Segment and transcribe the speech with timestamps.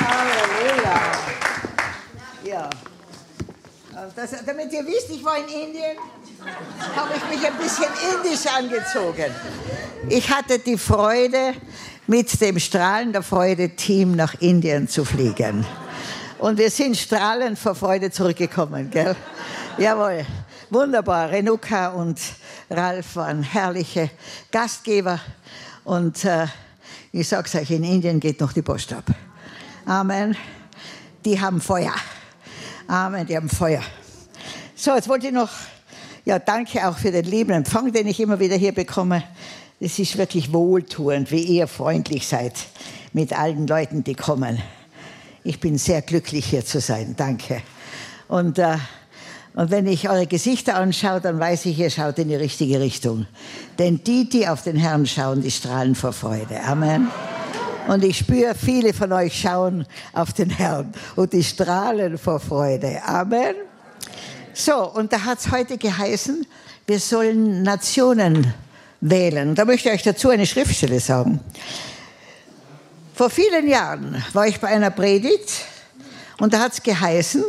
[0.00, 1.00] Halleluja.
[2.44, 2.70] Ja.
[4.14, 5.96] Das, damit ihr wisst, ich war in Indien,
[6.94, 9.34] habe ich mich ein bisschen indisch angezogen.
[10.08, 11.54] Ich hatte die Freude,
[12.08, 15.64] mit dem Strahlen der Freude-Team nach Indien zu fliegen.
[16.38, 19.14] Und wir sind strahlend vor Freude zurückgekommen, gell?
[19.76, 20.24] Jawohl.
[20.70, 21.30] Wunderbar.
[21.30, 22.18] Renuka und
[22.70, 24.10] Ralf waren herrliche
[24.50, 25.20] Gastgeber.
[25.84, 26.46] Und äh,
[27.12, 29.04] ich sag's euch, in Indien geht noch die Post ab.
[29.88, 30.36] Amen.
[31.24, 31.94] Die haben Feuer.
[32.88, 33.80] Amen, die haben Feuer.
[34.76, 35.48] So, jetzt wollte ich noch,
[36.26, 39.22] ja, danke auch für den lieben Empfang, den ich immer wieder hier bekomme.
[39.80, 42.52] Es ist wirklich wohltuend, wie ihr freundlich seid
[43.14, 44.58] mit allen Leuten, die kommen.
[45.42, 47.14] Ich bin sehr glücklich, hier zu sein.
[47.16, 47.62] Danke.
[48.28, 48.76] Und, äh,
[49.54, 53.26] und wenn ich eure Gesichter anschaue, dann weiß ich, ihr schaut in die richtige Richtung.
[53.78, 56.62] Denn die, die auf den Herrn schauen, die strahlen vor Freude.
[56.62, 57.08] Amen.
[57.88, 63.02] Und ich spüre, viele von euch schauen auf den Herrn und die strahlen vor Freude.
[63.02, 63.54] Amen.
[64.52, 66.46] So, und da hat es heute geheißen,
[66.86, 68.52] wir sollen Nationen
[69.00, 69.54] wählen.
[69.54, 71.40] Da möchte ich euch dazu eine Schriftstelle sagen.
[73.14, 75.50] Vor vielen Jahren war ich bei einer Predigt
[76.40, 77.42] und da hat es geheißen,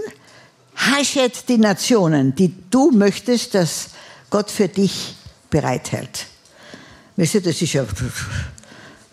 [0.78, 3.90] haschet die Nationen, die du möchtest, dass
[4.30, 5.16] Gott für dich
[5.50, 6.28] bereithält.
[7.18, 7.84] Wisst ihr, das ist ja,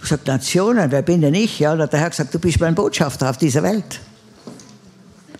[0.07, 1.59] sag, Nationen, wer bin denn ich?
[1.59, 4.01] Ja, und der Herr gesagt, du bist mein Botschafter auf dieser Welt.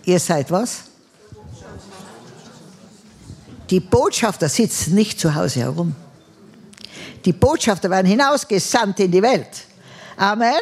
[0.05, 0.85] Ihr seid was?
[3.71, 5.97] Die Botschafter sitzen nicht zu Hause herum.
[7.25, 9.49] Die Botschafter werden hinausgesandt in die Welt.
[10.17, 10.55] Amen.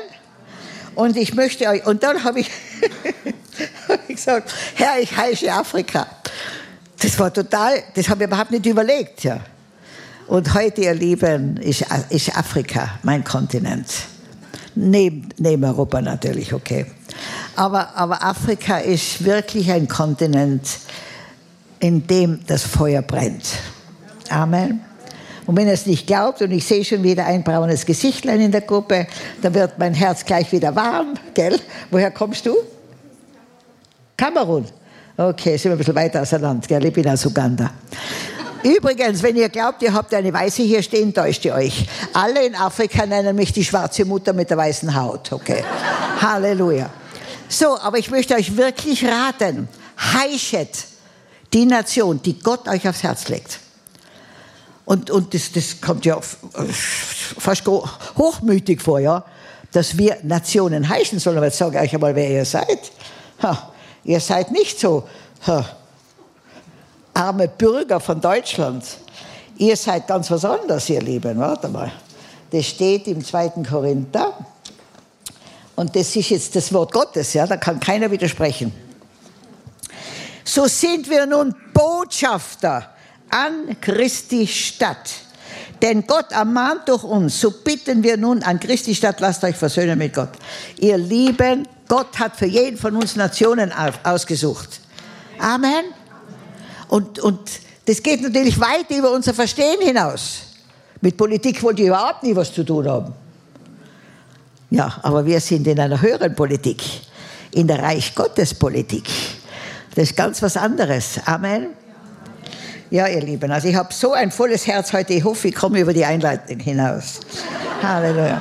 [0.94, 2.50] Und ich möchte euch, und dann habe ich,
[3.88, 6.06] hab ich gesagt, Herr, ich heiße Afrika.
[7.00, 9.40] Das war total, das habe ich überhaupt nicht überlegt, ja.
[10.26, 13.86] Und heute, ihr Lieben, ist, ist Afrika mein Kontinent.
[14.74, 16.86] Neben, neben Europa natürlich, okay.
[17.56, 20.66] Aber, aber Afrika ist wirklich ein Kontinent,
[21.78, 23.44] in dem das Feuer brennt.
[24.30, 24.80] Amen.
[25.46, 28.50] Und wenn ihr es nicht glaubt und ich sehe schon wieder ein braunes Gesichtlein in
[28.50, 29.06] der Gruppe,
[29.42, 31.60] dann wird mein Herz gleich wieder warm, gell?
[31.90, 32.56] Woher kommst du?
[34.16, 34.64] Kamerun.
[35.16, 36.84] Okay, sind wir ein bisschen weiter auseinander, gell?
[36.86, 37.70] Ich bin aus Uganda.
[38.64, 41.86] Übrigens, wenn ihr glaubt, ihr habt eine Weiße hier stehen, täuscht ihr euch.
[42.14, 45.62] Alle in Afrika nennen mich die schwarze Mutter mit der weißen Haut, okay?
[46.22, 46.88] Halleluja.
[47.46, 50.86] So, aber ich möchte euch wirklich raten, heischet
[51.52, 53.60] die Nation, die Gott euch aufs Herz legt.
[54.86, 56.18] Und, und das, das kommt ja
[57.38, 59.26] fast hochmütig vor, ja,
[59.72, 61.36] dass wir Nationen heißen sollen.
[61.36, 62.92] Aber jetzt sage ich euch einmal, wer ihr seid.
[63.42, 63.72] Ha,
[64.04, 65.06] ihr seid nicht so
[65.46, 65.64] ha,
[67.14, 68.84] arme Bürger von Deutschland.
[69.56, 71.38] Ihr seid ganz was anderes, ihr Lieben.
[71.38, 71.92] Warte mal.
[72.50, 73.64] Das steht im 2.
[73.68, 74.34] Korinther.
[75.76, 78.72] Und das ist jetzt das Wort Gottes, ja, da kann keiner widersprechen.
[80.44, 82.90] So sind wir nun Botschafter
[83.30, 85.10] an Christi Stadt.
[85.82, 89.98] Denn Gott ermahnt durch uns, so bitten wir nun an Christi Stadt, lasst euch versöhnen
[89.98, 90.30] mit Gott.
[90.78, 93.72] Ihr Lieben, Gott hat für jeden von uns Nationen
[94.04, 94.80] ausgesucht.
[95.38, 95.86] Amen.
[96.88, 97.38] Und, und
[97.86, 100.42] das geht natürlich weit über unser Verstehen hinaus.
[101.00, 103.12] Mit Politik wollte ich überhaupt nie was zu tun haben.
[104.70, 106.82] Ja, aber wir sind in einer höheren Politik,
[107.52, 109.04] in der Reich Gottes Politik.
[109.94, 111.20] Das ist ganz was anderes.
[111.26, 111.68] Amen.
[112.90, 115.12] Ja, ihr Lieben, also ich habe so ein volles Herz heute.
[115.14, 117.20] Ich hoffe, ich komme über die Einleitung hinaus.
[117.82, 118.40] Halleluja.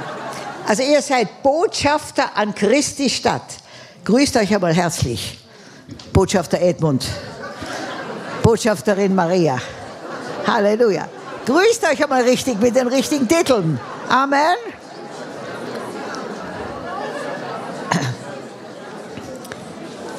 [0.67, 3.57] Also ihr seid Botschafter an Christi Stadt.
[4.05, 5.39] Grüßt euch einmal herzlich.
[6.13, 7.05] Botschafter Edmund.
[8.43, 9.59] Botschafterin Maria.
[10.45, 11.07] Halleluja.
[11.47, 13.79] Grüßt euch einmal richtig mit den richtigen Titeln.
[14.07, 14.57] Amen.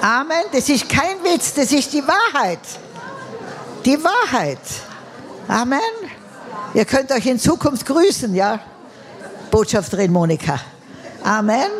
[0.02, 0.42] Amen.
[0.52, 2.58] Das ist kein Witz, das ist die Wahrheit
[3.84, 4.58] die Wahrheit.
[5.48, 5.80] Amen.
[6.72, 8.60] Ihr könnt euch in Zukunft grüßen, ja?
[9.50, 10.58] Botschafterin Monika.
[11.22, 11.70] Amen.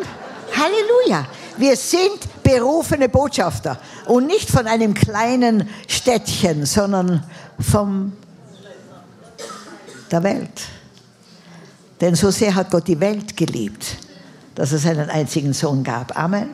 [0.55, 1.25] Halleluja.
[1.57, 7.23] Wir sind berufene Botschafter und nicht von einem kleinen Städtchen, sondern
[7.59, 8.13] von
[10.11, 10.61] der Welt.
[11.99, 13.97] Denn so sehr hat Gott die Welt geliebt,
[14.53, 16.17] dass er seinen einzigen Sohn gab.
[16.17, 16.49] Amen.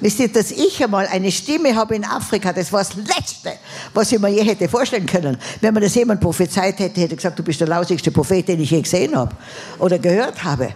[0.00, 3.52] Wisst ihr, dass ich einmal eine Stimme habe in Afrika, das war das Letzte,
[3.94, 5.38] was ich mir je hätte vorstellen können.
[5.60, 8.60] Wenn man das jemand prophezeit hätte, hätte ich gesagt, du bist der lausigste Prophet, den
[8.60, 9.34] ich je gesehen habe
[9.78, 10.74] oder gehört habe.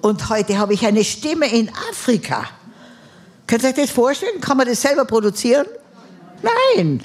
[0.00, 2.48] Und heute habe ich eine Stimme in Afrika.
[3.50, 4.40] Könnt ihr euch das vorstellen?
[4.40, 5.66] Kann man das selber produzieren?
[6.40, 7.02] Nein.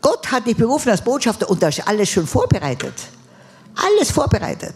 [0.00, 2.94] Gott hat dich berufen als Botschafter und da ist alles schon vorbereitet.
[3.74, 4.74] Alles vorbereitet.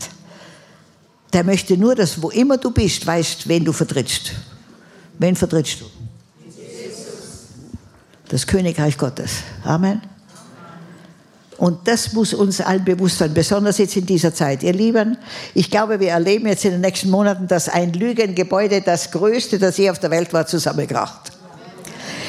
[1.32, 4.32] der möchte nur, dass wo immer du bist, weißt, wen du vertrittst.
[5.18, 5.86] Wen vertrittst du?
[8.28, 9.38] Das Königreich Gottes.
[9.64, 10.02] Amen.
[11.58, 14.62] Und das muss uns allen bewusst sein, besonders jetzt in dieser Zeit.
[14.62, 15.18] Ihr Lieben,
[15.54, 19.76] ich glaube, wir erleben jetzt in den nächsten Monaten, dass ein Lügengebäude, das größte, das
[19.76, 21.32] je auf der Welt war, zusammenkracht.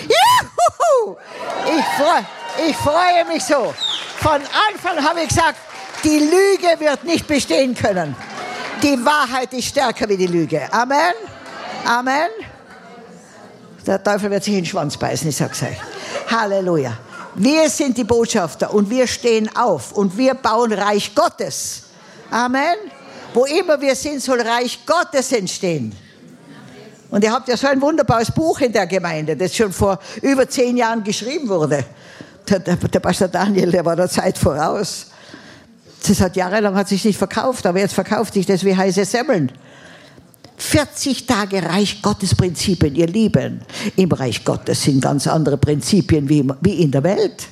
[0.07, 1.15] Juhu!
[1.77, 3.73] Ich, freu, ich freue mich so.
[4.17, 4.41] Von
[4.71, 5.59] Anfang habe ich gesagt,
[6.03, 8.15] die Lüge wird nicht bestehen können.
[8.81, 10.61] Die Wahrheit ist stärker wie die Lüge.
[10.73, 11.13] Amen.
[11.85, 12.29] Amen.
[13.85, 15.77] Der Teufel wird sich in den Schwanz beißen, ich sag's euch.
[16.31, 16.97] Halleluja.
[17.41, 21.83] Wir sind die Botschafter und wir stehen auf und wir bauen Reich Gottes.
[22.29, 22.75] Amen.
[23.33, 25.95] Wo immer wir sind, soll Reich Gottes entstehen.
[27.09, 30.49] Und ihr habt ja so ein wunderbares Buch in der Gemeinde, das schon vor über
[30.49, 31.85] zehn Jahren geschrieben wurde.
[32.49, 35.07] Der, der, der Pastor Daniel, der war der Zeit voraus.
[36.05, 39.49] Das hat jahrelang hat sich nicht verkauft, aber jetzt verkauft sich das wie heiße Semmeln.
[40.59, 43.61] 40 Tage Reich Gottes Prinzipien, ihr Lieben.
[43.95, 47.47] Im Reich Gottes sind ganz andere Prinzipien wie, in der Welt.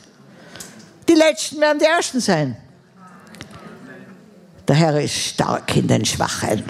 [1.07, 2.57] Die Letzten werden die Ersten sein.
[4.67, 6.63] Der Herr ist stark in den Schwachen.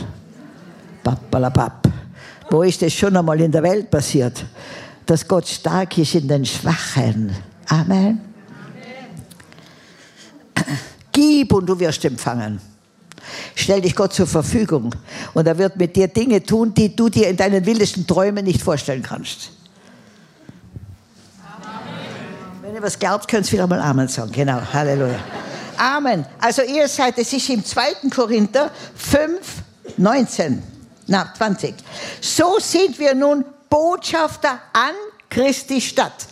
[1.04, 1.88] Pappalapap.
[2.52, 4.46] Wo ist das schon einmal in der Welt passiert?
[5.06, 7.36] Dass Gott stark ist in den Schwachen.
[7.68, 8.22] Amen.
[11.12, 12.77] Gib und du wirst empfangen.
[13.56, 14.94] Stell dich Gott zur Verfügung
[15.34, 18.62] und er wird mit dir Dinge tun, die du dir in deinen wildesten Träumen nicht
[18.62, 19.52] vorstellen kannst.
[21.44, 21.68] Amen.
[22.62, 24.32] Wenn ihr was glaubt, könnt ihr wieder mal Amen sagen.
[24.32, 25.20] Genau, Halleluja.
[25.78, 26.26] Amen.
[26.40, 28.10] Also ihr seid, es ist im 2.
[28.14, 29.40] Korinther 5,
[29.98, 30.64] 19,
[31.08, 31.76] na 20.
[32.22, 34.94] So sind wir nun Botschafter an
[35.30, 36.28] Christi Stadt.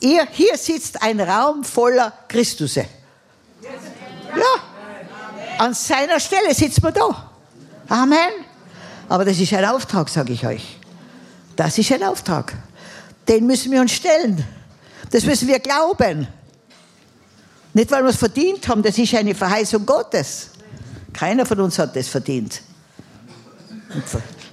[0.00, 2.86] Ihr, hier sitzt ein Raum voller Christusse.
[4.36, 4.71] Ja.
[5.62, 7.30] An seiner Stelle sitzt man da.
[7.88, 8.18] Amen.
[9.08, 10.76] Aber das ist ein Auftrag, sage ich euch.
[11.54, 12.52] Das ist ein Auftrag.
[13.28, 14.44] Den müssen wir uns stellen.
[15.12, 16.26] Das müssen wir glauben.
[17.74, 20.50] Nicht, weil wir es verdient haben, das ist eine Verheißung Gottes.
[21.12, 22.60] Keiner von uns hat das verdient.
[23.94, 24.02] Und,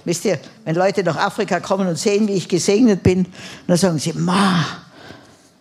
[0.04, 3.26] wisst ihr, wenn Leute nach Afrika kommen und sehen, wie ich gesegnet bin,
[3.66, 4.64] dann sagen sie, Ma,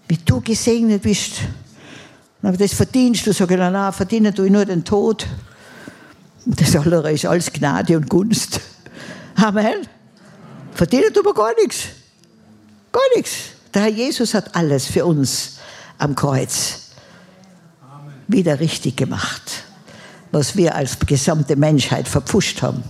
[0.07, 1.41] wie du gesegnet bist.
[2.41, 3.33] Aber das verdienst du.
[3.33, 5.27] Sag ich, nein, nein, verdiene du nur den Tod.
[6.45, 8.61] Das andere ist alles Gnade und Gunst.
[9.35, 9.87] Amen.
[10.73, 11.87] Verdiene du aber gar nichts.
[12.91, 13.31] Gar nichts.
[13.73, 15.57] Der Herr Jesus hat alles für uns
[15.97, 16.89] am Kreuz
[18.27, 19.63] wieder richtig gemacht,
[20.31, 22.83] was wir als gesamte Menschheit verpfuscht haben.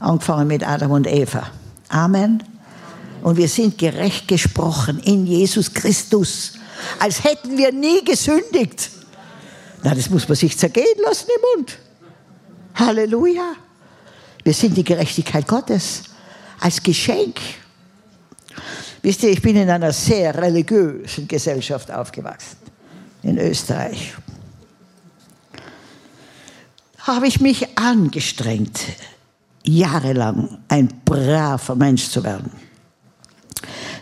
[0.00, 1.48] Angefangen mit Adam und Eva.
[1.88, 2.42] Amen.
[3.22, 6.54] Und wir sind gerecht gesprochen in Jesus Christus
[6.98, 8.90] als hätten wir nie gesündigt.
[9.82, 11.78] Na, das muss man sich zergehen lassen im Mund.
[12.74, 13.54] Halleluja.
[14.42, 16.02] Wir sind die Gerechtigkeit Gottes
[16.60, 17.40] als Geschenk.
[19.02, 22.56] Wisst ihr, ich bin in einer sehr religiösen Gesellschaft aufgewachsen,
[23.22, 24.14] in Österreich.
[26.98, 28.80] Habe ich mich angestrengt,
[29.62, 32.50] jahrelang ein braver Mensch zu werden.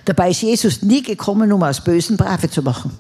[0.05, 2.97] Dabei ist Jesus nie gekommen, um aus Bösen Brave zu machen.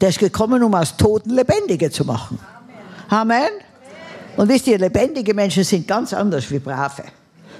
[0.00, 2.38] Der ist gekommen, um aus Toten Lebendige zu machen.
[3.08, 3.48] Amen.
[4.36, 7.04] Und wisst ihr, lebendige Menschen sind ganz anders wie Brave.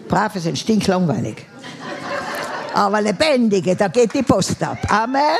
[0.08, 1.36] Brave sind stinklangweilig.
[2.74, 4.78] Aber lebendige, da geht die Post ab.
[4.90, 5.38] Amen.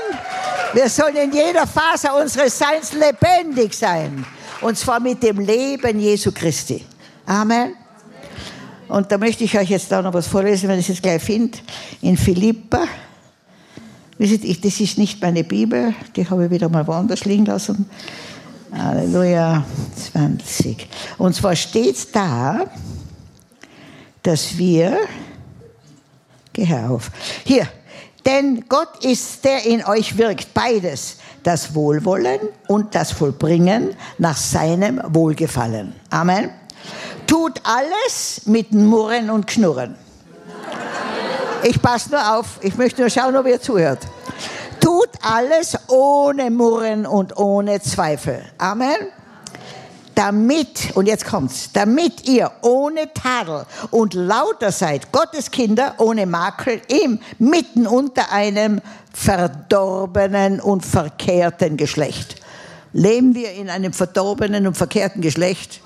[0.72, 4.24] Wir sollen in jeder Phase unseres Seins lebendig sein.
[4.60, 6.84] Und zwar mit dem Leben Jesu Christi.
[7.26, 7.74] Amen.
[8.88, 11.22] Und da möchte ich euch jetzt auch noch was vorlesen, wenn ich es jetzt gleich
[11.22, 11.58] finde.
[12.02, 12.84] In Philippa.
[14.18, 17.88] Wisst ihr, das ist nicht meine Bibel, die habe ich wieder mal woanders liegen lassen.
[18.72, 19.64] Halleluja,
[20.12, 20.88] 20.
[21.18, 22.66] Und zwar steht da,
[24.22, 24.98] dass wir,
[26.52, 27.10] geh auf,
[27.44, 27.66] hier,
[28.24, 35.00] denn Gott ist der in euch wirkt, beides, das Wohlwollen und das Vollbringen nach seinem
[35.08, 35.92] Wohlgefallen.
[36.10, 36.63] Amen
[37.26, 39.96] tut alles mit Murren und Knurren.
[41.62, 44.00] Ich passe nur auf, ich möchte nur schauen, ob ihr zuhört.
[44.80, 48.44] Tut alles ohne Murren und ohne Zweifel.
[48.58, 48.96] Amen.
[50.14, 56.82] Damit, und jetzt kommt's, damit ihr ohne Tadel und lauter seid, Gottes Kinder ohne Makel,
[56.88, 58.80] im, mitten unter einem
[59.12, 62.36] verdorbenen und verkehrten Geschlecht.
[62.92, 65.80] Leben wir in einem verdorbenen und verkehrten Geschlecht?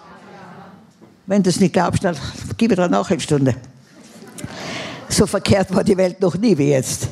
[1.28, 2.16] Wenn du es nicht glaubst, dann
[2.56, 3.54] gib mir dann noch eine Stunde.
[5.10, 7.06] So verkehrt war die Welt noch nie wie jetzt.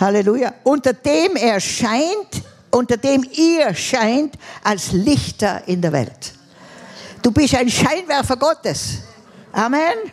[0.00, 0.54] Halleluja.
[0.64, 4.34] Unter dem er scheint, unter dem ihr scheint
[4.64, 6.32] als Lichter in der Welt.
[7.22, 9.02] Du bist ein Scheinwerfer Gottes.
[9.52, 10.10] Amen.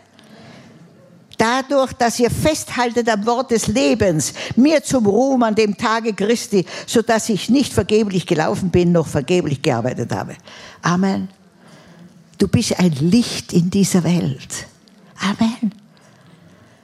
[1.35, 6.63] Dadurch, dass ihr festhaltet am Wort des Lebens, mir zum Ruhm an dem Tage Christi,
[6.85, 10.35] so dass ich nicht vergeblich gelaufen bin, noch vergeblich gearbeitet habe.
[10.83, 11.29] Amen.
[12.37, 14.67] Du bist ein Licht in dieser Welt.
[15.19, 15.71] Amen.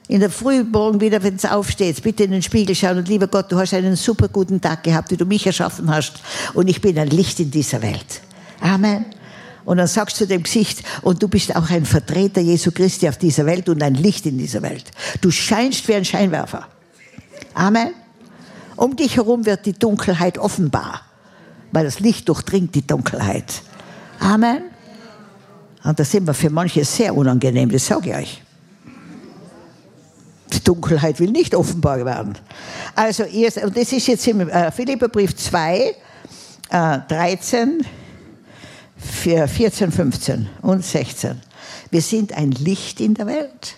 [0.08, 3.52] In der Frühmorgen wieder, wenn es aufsteht, bitte in den Spiegel schauen und lieber Gott,
[3.52, 6.22] du hast einen super guten Tag gehabt, wie du mich erschaffen hast
[6.54, 8.22] und ich bin ein Licht in dieser Welt.
[8.60, 9.06] Amen.
[9.66, 13.18] Und dann sagst du dem Gesicht, und du bist auch ein Vertreter Jesu Christi auf
[13.18, 14.92] dieser Welt und ein Licht in dieser Welt.
[15.22, 16.68] Du scheinst wie ein Scheinwerfer.
[17.54, 17.94] Amen.
[18.76, 21.02] Um dich herum wird die Dunkelheit offenbar,
[21.72, 23.62] weil das Licht durchdringt die Dunkelheit.
[24.20, 24.64] Amen.
[25.84, 28.42] Und das sind wir für manche sehr unangenehm, das sage ich euch.
[30.54, 32.38] Die Dunkelheit will nicht offenbar werden.
[32.96, 35.96] Also, und das ist jetzt im äh, Philipperbrief 2,
[36.70, 37.86] äh, 13,
[38.98, 41.42] 14, 15 und 16.
[41.90, 43.76] Wir sind ein Licht in der Welt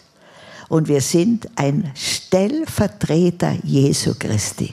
[0.70, 4.72] und wir sind ein Stellvertreter Jesu Christi.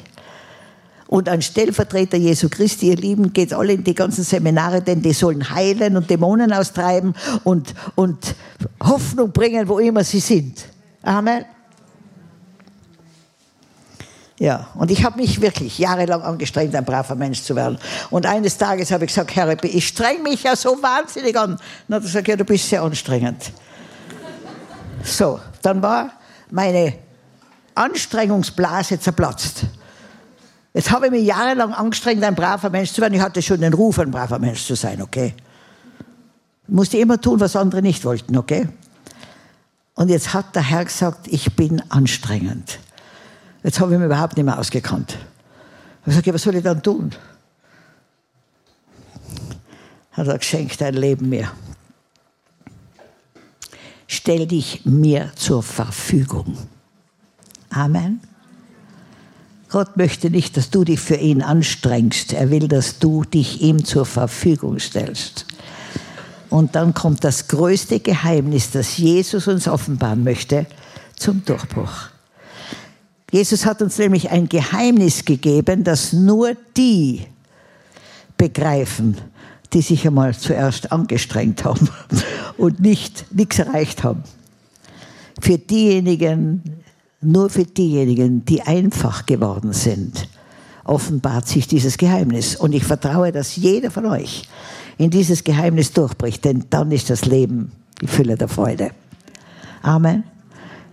[1.13, 5.13] Und ein Stellvertreter Jesu Christi, ihr Lieben, geht alle in die ganzen Seminare, denn die
[5.13, 7.15] sollen heilen und Dämonen austreiben
[7.45, 8.35] und, und
[8.83, 10.65] Hoffnung bringen, wo immer sie sind.
[11.03, 11.45] Amen.
[14.39, 17.77] Ja, und ich habe mich wirklich jahrelang angestrengt, ein braver Mensch zu werden.
[18.09, 21.59] Und eines Tages habe ich gesagt, Herr, ich streng mich ja so wahnsinnig an.
[21.89, 23.53] Dann hat er gesagt, ja, du bist sehr anstrengend.
[25.05, 26.11] So, dann war
[26.51, 26.95] meine
[27.75, 29.67] Anstrengungsblase zerplatzt.
[30.75, 33.15] Jetzt habe ich mich jahrelang angestrengt, ein braver Mensch zu werden.
[33.15, 35.35] Ich hatte schon den Ruf, ein braver Mensch zu sein, okay?
[36.67, 38.69] Ich musste immer tun, was andere nicht wollten, okay?
[39.95, 42.79] Und jetzt hat der Herr gesagt, ich bin anstrengend.
[43.63, 45.19] Jetzt habe ich mich überhaupt nicht mehr ausgekannt.
[46.07, 47.15] Ich sage, was soll ich dann tun?
[50.13, 51.51] Hat er geschenkt dein Leben mir.
[54.07, 56.57] Stell dich mir zur Verfügung.
[57.71, 58.21] Amen.
[59.73, 62.35] Gott möchte nicht, dass du dich für ihn anstrengst.
[62.35, 65.47] Er will, dass du dich ihm zur Verfügung stellst.
[66.51, 70.67] Und dann kommt das größte Geheimnis, das Jesus uns offenbaren möchte,
[71.17, 72.11] zum Durchbruch.
[73.31, 77.23] Jesus hat uns nämlich ein Geheimnis gegeben, das nur die
[78.37, 79.17] begreifen,
[79.73, 81.89] die sich einmal zuerst angestrengt haben
[82.59, 84.23] und nicht nichts erreicht haben.
[85.41, 86.82] Für diejenigen,
[87.23, 90.29] nur für diejenigen, die einfach geworden sind,
[90.85, 92.57] offenbart sich dieses Geheimnis.
[92.57, 94.49] Und ich vertraue, dass jeder von euch
[94.99, 98.91] in dieses Geheimnis durchbricht, denn dann ist das Leben die Fülle der Freude.
[99.83, 100.25] Amen.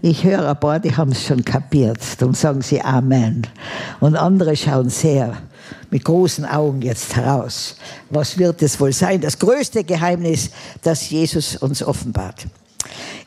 [0.01, 2.00] Ich höre ein paar, die haben es schon kapiert.
[2.19, 3.45] Darum sagen sie Amen.
[4.00, 5.38] Und andere schauen sehr
[5.91, 7.75] mit großen Augen jetzt heraus.
[8.09, 9.19] Was wird es wohl sein?
[9.19, 10.51] Das größte Geheimnis,
[10.83, 12.48] das Jesus uns offenbart.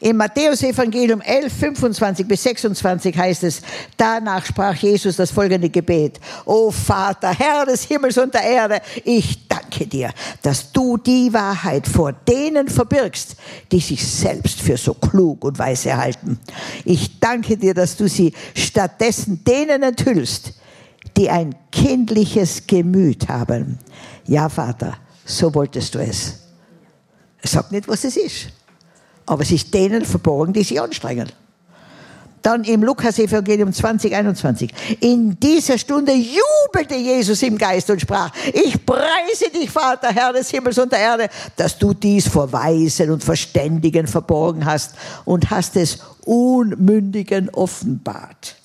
[0.03, 3.63] Im Matthäus-Evangelium 11, 25 bis 26 heißt es,
[3.97, 6.19] danach sprach Jesus das folgende Gebet.
[6.45, 10.11] O Vater, Herr des Himmels und der Erde, ich danke dir,
[10.43, 13.37] dass du die Wahrheit vor denen verbirgst,
[13.71, 16.41] die sich selbst für so klug und weise halten.
[16.85, 20.55] Ich danke dir, dass du sie stattdessen denen enthüllst,
[21.17, 23.79] die ein kindliches Gemüt haben.
[24.27, 26.41] Ja, Vater, so wolltest du es.
[27.45, 28.49] Sag nicht, was es ist.
[29.27, 31.31] Aber es ist denen verborgen, die sich anstrengen.
[32.43, 34.73] Dann im Lukas-Evangelium 2021.
[35.01, 40.51] In dieser Stunde jubelte Jesus im Geist und sprach, ich preise dich, Vater, Herr des
[40.51, 45.77] Himmels und der Erde, dass du dies vor Weisen und Verständigen verborgen hast und hast
[45.77, 48.57] es Unmündigen offenbart.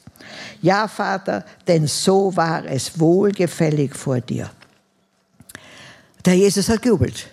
[0.62, 4.50] Ja, Vater, denn so war es wohlgefällig vor dir.
[6.26, 7.28] Der Jesus hat gejubelt,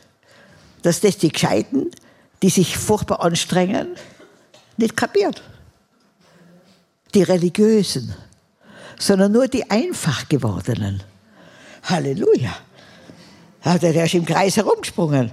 [0.82, 1.90] dass das die Gescheiten
[2.44, 3.96] die sich furchtbar anstrengen,
[4.76, 5.42] nicht kapiert.
[7.14, 8.14] Die Religiösen,
[8.98, 11.02] sondern nur die einfach gewordenen.
[11.84, 12.54] Halleluja.
[13.64, 15.32] Der ist im Kreis herumgesprungen.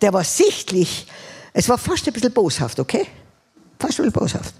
[0.00, 1.06] Der war sichtlich,
[1.52, 3.06] es war fast ein bisschen boshaft, okay?
[3.78, 4.54] Fast ein bisschen boshaft.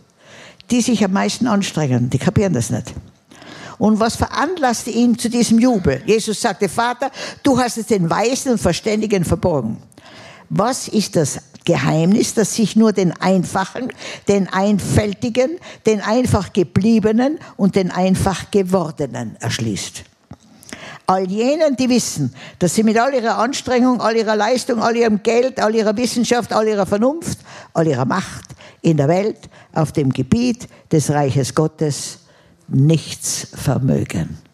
[0.70, 2.92] Die sich am meisten anstrengen, die kapieren das nicht.
[3.78, 6.02] Und was veranlasste ihn zu diesem Jubel?
[6.04, 7.10] Jesus sagte, Vater,
[7.42, 9.78] du hast es den Weisen und Verständigen verborgen.
[10.50, 13.92] Was ist das Geheimnis, das sich nur den Einfachen,
[14.28, 20.04] den Einfältigen, den einfach Gebliebenen und den einfach Gewordenen erschließt?
[21.06, 25.22] All jenen, die wissen, dass sie mit all ihrer Anstrengung, all ihrer Leistung, all ihrem
[25.22, 27.38] Geld, all ihrer Wissenschaft, all ihrer Vernunft,
[27.74, 28.46] all ihrer Macht
[28.80, 29.38] in der Welt
[29.72, 32.20] auf dem Gebiet des Reiches Gottes
[32.68, 34.45] nichts vermögen.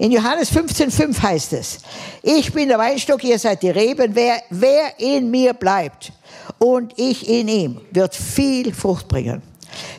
[0.00, 1.80] In Johannes 15,5 heißt es,
[2.22, 6.10] ich bin der Weinstock, ihr seid die Reben, wer, wer in mir bleibt
[6.58, 9.42] und ich in ihm, wird viel Frucht bringen.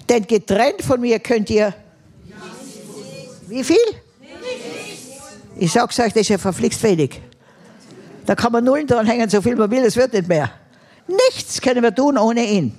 [0.10, 1.76] Denn getrennt von mir könnt ihr,
[3.48, 3.78] wie viel?
[5.58, 7.22] Ich sag's euch, das ist ja verflixt wenig.
[8.26, 10.50] Da kann man Nullen dran hängen, so viel man will, es wird nicht mehr.
[11.08, 12.76] Nichts können wir tun ohne ihn.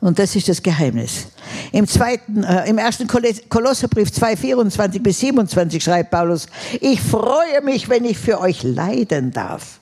[0.00, 1.26] Und das ist das Geheimnis.
[1.72, 6.46] Im, zweiten, äh, im ersten Kolosserbrief 2, 24 bis 27 schreibt Paulus,
[6.80, 9.80] ich freue mich, wenn ich für euch leiden darf.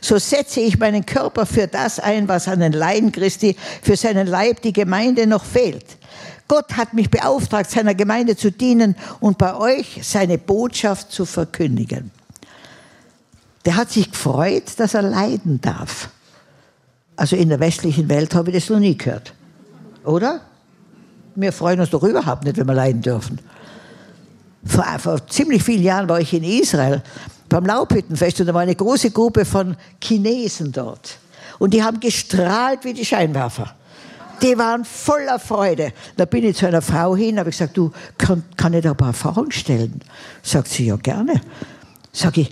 [0.00, 4.26] So setze ich meinen Körper für das ein, was an den Leiden Christi, für seinen
[4.26, 5.86] Leib, die Gemeinde noch fehlt.
[6.46, 12.10] Gott hat mich beauftragt, seiner Gemeinde zu dienen und bei euch seine Botschaft zu verkündigen.
[13.64, 16.10] Der hat sich gefreut, dass er leiden darf.
[17.16, 19.32] Also in der westlichen Welt habe ich das noch nie gehört.
[20.04, 20.42] Oder?
[21.36, 23.38] Wir freuen uns doch überhaupt nicht, wenn wir leiden dürfen.
[24.64, 27.02] Vor, vor ziemlich vielen Jahren war ich in Israel
[27.48, 31.18] beim Laubhüttenfest und da war eine große Gruppe von Chinesen dort.
[31.58, 33.74] Und die haben gestrahlt wie die Scheinwerfer.
[34.42, 35.92] Die waren voller Freude.
[36.16, 38.90] Da bin ich zu einer Frau hin, habe ich gesagt, du, kann, kann ich da
[38.90, 40.00] ein paar Fragen stellen?
[40.42, 41.40] Sagt sie, ja gerne.
[42.12, 42.50] Sag ich,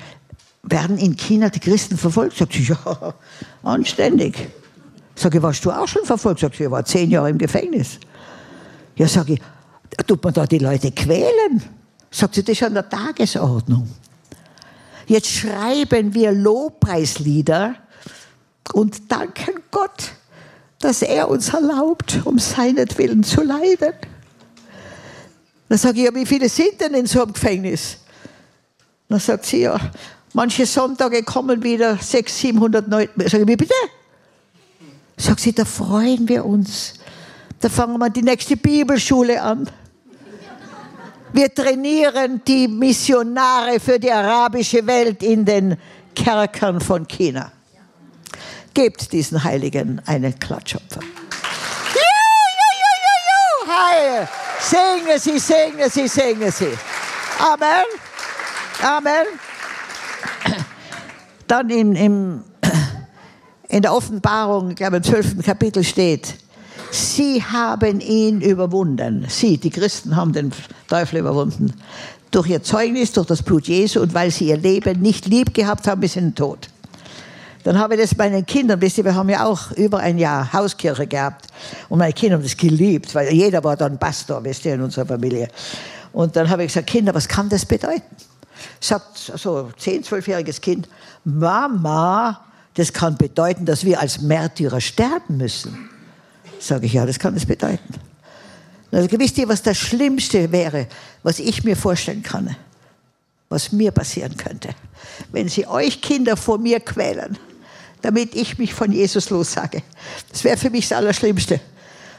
[0.62, 2.36] werden in China die Christen verfolgt?
[2.36, 3.14] Sagt sie, ja,
[3.62, 4.48] anständig.
[5.14, 6.40] Sag ich, warst du auch schon verfolgt?
[6.40, 7.98] Sagt sie, ich war zehn Jahre im Gefängnis.
[8.96, 9.40] Ja, sag ich,
[10.06, 11.62] tut man da die Leute quälen?
[12.10, 13.88] Sagt sie, das ist an der Tagesordnung.
[15.06, 17.74] Jetzt schreiben wir Lobpreislieder
[18.72, 20.12] und danken Gott,
[20.78, 23.94] dass er uns erlaubt, um seinetwillen zu leiden.
[25.68, 27.98] Dann sage ich, ja, wie viele sind denn in so einem Gefängnis?
[29.08, 29.78] Dann sagt sie, ja,
[30.34, 33.28] manche Sonntage kommen wieder 600, 700 Leute.
[33.28, 33.74] Sag ich, wie bitte?
[35.16, 36.94] Sagt sie, da freuen wir uns.
[37.62, 39.70] Da fangen wir die nächste Bibelschule an.
[41.32, 45.76] Wir trainieren die Missionare für die arabische Welt in den
[46.12, 47.52] Kerkern von China.
[48.74, 50.98] Gebt diesen Heiligen einen Klatschopfer.
[53.68, 54.28] Heil.
[54.60, 56.76] Singe sie, singe sie, singe sie.
[57.38, 57.84] Amen.
[58.82, 59.26] Amen.
[61.46, 62.44] Dann im
[63.68, 65.44] in der Offenbarung, ich glaube im 12.
[65.46, 66.34] Kapitel steht,
[66.92, 69.26] sie haben ihn überwunden.
[69.28, 70.52] Sie, die Christen, haben den
[70.88, 71.72] Teufel überwunden.
[72.30, 75.86] Durch ihr Zeugnis, durch das Blut Jesu und weil sie ihr Leben nicht lieb gehabt
[75.86, 76.68] haben bis in den Tod.
[77.64, 80.52] Dann habe ich das meinen Kindern, wisst ihr, wir haben ja auch über ein Jahr
[80.52, 81.46] Hauskirche gehabt.
[81.88, 85.06] Und meine Kinder haben das geliebt, weil jeder war dann Pastor, wisst ihr, in unserer
[85.06, 85.48] Familie.
[86.12, 88.16] Und dann habe ich gesagt, Kinder, was kann das bedeuten?
[88.80, 90.88] Sagt so ein 10-, 12-jähriges Kind,
[91.24, 92.40] Mama,
[92.74, 95.88] das kann bedeuten, dass wir als Märtyrer sterben müssen.
[96.62, 97.94] Sage ich, ja, das kann das bedeuten.
[98.92, 100.86] Also, wisst ihr, was das Schlimmste wäre,
[101.24, 102.54] was ich mir vorstellen kann,
[103.48, 104.68] was mir passieren könnte?
[105.32, 107.36] Wenn sie euch Kinder vor mir quälen,
[108.00, 109.82] damit ich mich von Jesus lossage.
[110.30, 111.60] Das wäre für mich das Allerschlimmste.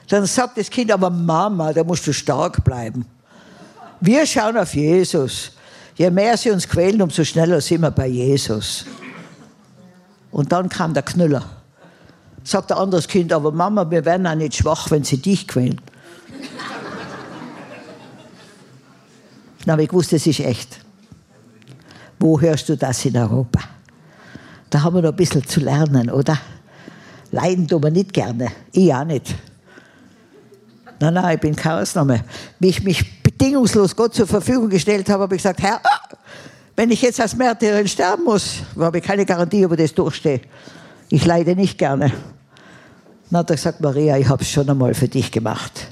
[0.10, 3.06] Dann sagt das Kind, aber Mama, da musst du stark bleiben.
[4.02, 5.52] Wir schauen auf Jesus.
[5.96, 8.86] Je mehr sie uns quälen, umso schneller sind wir bei Jesus.
[10.32, 11.63] Und dann kam der Knüller.
[12.44, 15.80] Sagt der anderes Kind, aber Mama, wir werden auch nicht schwach, wenn sie dich quälen.
[19.66, 20.80] Dann habe ich gewusst, das ist echt.
[22.20, 23.62] Wo hörst du das in Europa?
[24.70, 26.38] Da haben wir noch ein bisschen zu lernen, oder?
[27.32, 28.52] Leiden tun wir nicht gerne.
[28.72, 29.34] Ich auch nicht.
[31.00, 32.24] Nein, nein, ich bin keine Ausnahme.
[32.60, 35.82] Wie ich mich bedingungslos Gott zur Verfügung gestellt habe, habe ich gesagt, Herr,
[36.76, 40.42] wenn ich jetzt als Märtyrerin sterben muss, habe ich keine Garantie, ob ich das durchstehe.
[41.10, 42.12] Ich leide nicht gerne.
[43.32, 45.88] Hat er gesagt, Maria, ich habe es schon einmal für dich gemacht.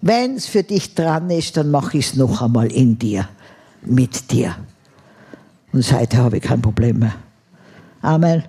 [0.00, 3.28] Wenn es für dich dran ist, dann mache ich es noch einmal in dir,
[3.82, 4.56] mit dir.
[5.72, 7.14] Und seither habe ich kein Problem mehr.
[8.02, 8.42] Amen.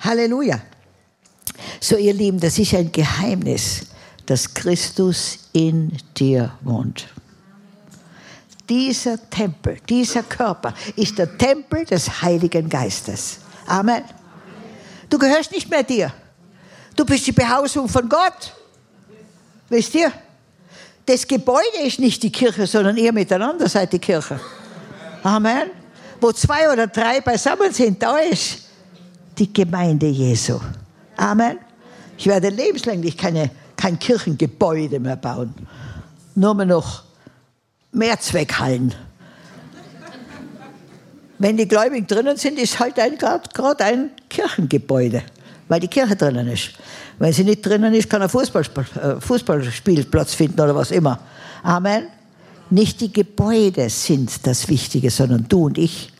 [0.00, 0.60] Halleluja.
[1.80, 3.86] So, ihr Lieben, das ist ein Geheimnis,
[4.26, 7.06] dass Christus in dir wohnt
[8.68, 13.38] dieser Tempel, dieser Körper ist der Tempel des Heiligen Geistes.
[13.66, 14.02] Amen.
[15.08, 16.12] Du gehörst nicht mehr dir.
[16.94, 18.52] Du bist die Behausung von Gott.
[19.68, 20.12] Wisst ihr?
[21.04, 24.40] Das Gebäude ist nicht die Kirche, sondern ihr miteinander seid die Kirche.
[25.22, 25.70] Amen.
[26.20, 28.62] Wo zwei oder drei beisammen sind, da ist
[29.38, 30.58] die Gemeinde Jesu.
[31.16, 31.58] Amen.
[32.18, 35.54] Ich werde lebenslänglich keine, kein Kirchengebäude mehr bauen.
[36.34, 37.04] Nur mehr noch
[37.92, 38.94] Mehrzweckhallen.
[41.38, 45.22] Wenn die Gläubigen drinnen sind, ist halt gerade ein Kirchengebäude,
[45.68, 46.70] weil die Kirche drinnen ist.
[47.18, 48.64] Wenn sie nicht drinnen ist, kann ein Fußball,
[49.02, 51.18] äh, Fußballspielplatz finden oder was immer.
[51.62, 52.08] Amen.
[52.70, 56.12] Nicht die Gebäude sind das Wichtige, sondern du und ich.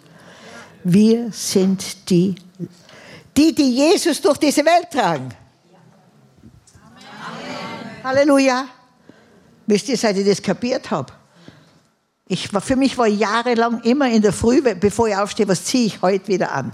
[0.84, 2.36] Wir sind die,
[3.36, 5.28] die, die Jesus durch diese Welt tragen.
[7.24, 8.04] Amen.
[8.04, 8.66] Halleluja.
[9.66, 11.12] Wisst ihr, seit ich das kapiert habe?
[12.28, 15.86] Ich war, für mich war jahrelang immer in der Früh, bevor ich aufstehe, was ziehe
[15.86, 16.72] ich heute wieder an?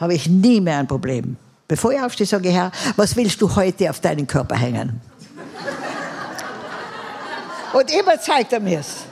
[0.00, 1.36] Habe ich nie mehr ein Problem.
[1.68, 5.00] Bevor ich aufstehe, sage ich, Herr, was willst du heute auf deinen Körper hängen?
[7.72, 9.04] Und immer zeigt er mir es.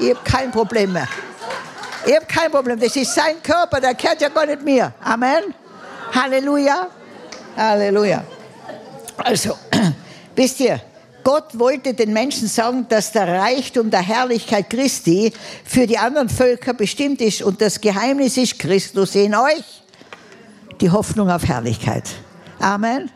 [0.00, 1.08] Ich habe kein Problem mehr.
[2.04, 2.80] Ich habe kein Problem.
[2.80, 4.92] Das ist sein Körper, der gehört ja gar nicht mir.
[5.04, 5.54] Amen.
[6.12, 6.88] Halleluja.
[7.56, 8.24] Halleluja.
[9.18, 9.56] Also,
[10.34, 10.80] wisst ihr,
[11.24, 15.32] Gott wollte den Menschen sagen, dass der Reichtum der Herrlichkeit Christi
[15.64, 19.82] für die anderen Völker bestimmt ist und das Geheimnis ist Christus in euch.
[20.80, 22.04] Die Hoffnung auf Herrlichkeit.
[22.58, 23.10] Amen.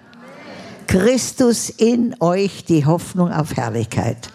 [0.86, 4.28] Christus in euch, die Hoffnung auf Herrlichkeit.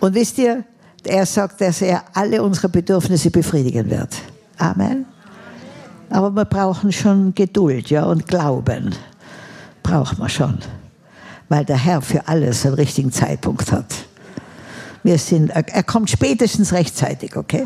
[0.00, 0.64] Und wisst ihr,
[1.04, 4.10] er sagt, dass er alle unsere Bedürfnisse befriedigen wird.
[4.58, 5.06] Amen.
[6.10, 8.94] Aber wir brauchen schon Geduld, ja, und Glauben.
[9.82, 10.58] Brauchen wir schon
[11.48, 13.94] weil der Herr für alles einen richtigen Zeitpunkt hat.
[15.02, 17.64] Wir sind, er kommt spätestens rechtzeitig, okay?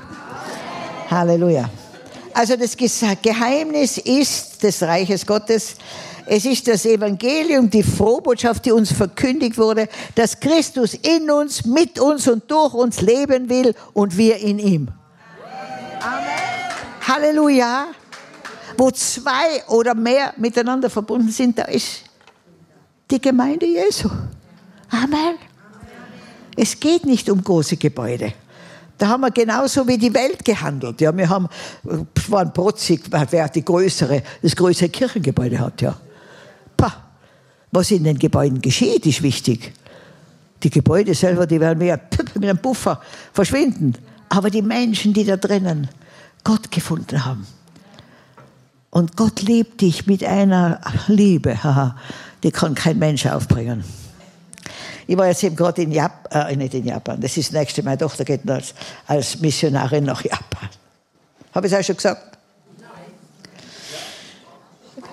[1.10, 1.68] Halleluja.
[2.34, 5.74] Also das Geheimnis ist des Reiches Gottes.
[6.24, 11.98] Es ist das Evangelium, die Frohbotschaft, die uns verkündigt wurde, dass Christus in uns, mit
[11.98, 14.88] uns und durch uns leben will und wir in ihm.
[16.00, 16.42] Amen.
[17.06, 17.86] Halleluja.
[18.78, 22.04] Wo zwei oder mehr miteinander verbunden sind, da ist
[23.12, 24.08] die Gemeinde Jesu.
[24.90, 25.36] Amen.
[26.56, 28.32] Es geht nicht um große Gebäude.
[28.98, 31.00] Da haben wir genauso wie die Welt gehandelt.
[31.00, 31.48] Ja, wir haben,
[32.28, 35.80] waren protzig, wer die größere, das größere Kirchengebäude hat.
[35.82, 35.96] Ja.
[36.76, 36.94] Pah.
[37.70, 39.72] Was in den Gebäuden geschieht, ist wichtig.
[40.62, 42.00] Die Gebäude selber, die werden mehr
[42.34, 43.00] mit einem Puffer
[43.32, 43.94] verschwinden.
[44.28, 45.88] Aber die Menschen, die da drinnen
[46.44, 47.46] Gott gefunden haben.
[48.90, 51.58] Und Gott liebt dich mit einer Liebe.
[52.42, 53.84] Die kann kein Mensch aufbringen.
[55.06, 57.82] Ich war jetzt eben gerade in Japan, äh, nicht in Japan, das ist das nächste,
[57.82, 58.74] meine Tochter geht als,
[59.06, 60.68] als Missionarin nach Japan.
[61.54, 62.38] Habe ich es auch schon gesagt?
[62.80, 62.88] Nein.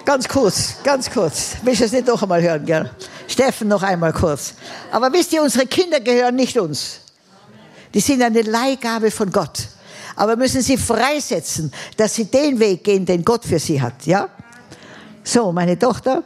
[0.06, 1.58] Ganz kurz, ganz kurz.
[1.64, 2.90] Willst du es nicht noch einmal hören, gell?
[3.28, 4.54] Steffen, noch einmal kurz.
[4.92, 7.02] Aber wisst ihr, unsere Kinder gehören nicht uns.
[7.94, 9.68] Die sind eine Leihgabe von Gott.
[10.16, 14.30] Aber müssen sie freisetzen, dass sie den Weg gehen, den Gott für sie hat, ja?
[15.24, 16.24] So, meine Tochter,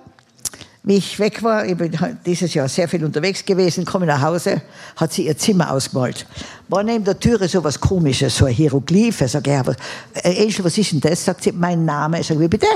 [0.86, 4.62] wie ich weg war, ich bin dieses Jahr sehr viel unterwegs gewesen, komme nach Hause,
[4.98, 6.26] hat sie ihr Zimmer ausgemalt.
[6.68, 9.22] War neben der Türe so was Komisches, so ein Hieroglyph.
[9.22, 9.78] Ich sage, ja, was,
[10.14, 11.24] äh, Angel, was ist denn das?
[11.24, 12.20] Sagt sie, mein Name.
[12.20, 12.68] Ich sage, wie bitte?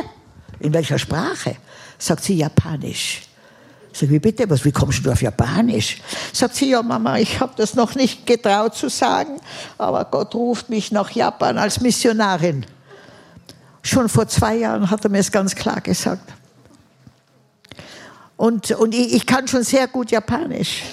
[0.59, 1.57] In welcher Sprache?
[1.97, 3.23] Sagt sie, Japanisch.
[3.91, 4.49] Ich sage, wie bitte?
[4.49, 6.01] Was, wie kommst du auf Japanisch?
[6.31, 9.41] Sagt sie, ja Mama, ich habe das noch nicht getraut zu sagen,
[9.77, 12.65] aber Gott ruft mich nach Japan als Missionarin.
[13.81, 16.31] Schon vor zwei Jahren hat er mir es ganz klar gesagt.
[18.37, 20.83] Und, und ich, ich kann schon sehr gut Japanisch.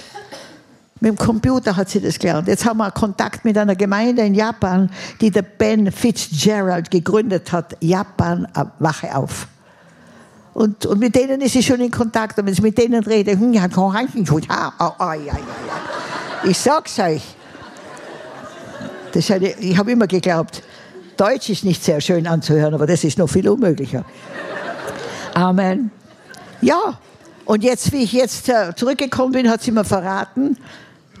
[0.99, 2.47] Mit dem Computer hat sie das gelernt.
[2.47, 4.89] Jetzt haben wir Kontakt mit einer Gemeinde in Japan,
[5.21, 7.77] die der Ben Fitzgerald gegründet hat.
[7.81, 9.47] Japan, äh, wache auf.
[10.55, 12.39] Und, und mit denen ist sie schon in Kontakt.
[12.39, 13.53] Und wenn sie mit denen redet, hm,
[16.43, 17.23] ich sag's euch.
[19.11, 20.63] Das eine, ich habe immer geglaubt,
[21.17, 24.03] Deutsch ist nicht sehr schön anzuhören, aber das ist noch viel unmöglicher.
[25.33, 25.91] Amen.
[26.61, 26.97] Ja,
[27.45, 30.57] und jetzt, wie ich jetzt äh, zurückgekommen bin, hat sie mir verraten,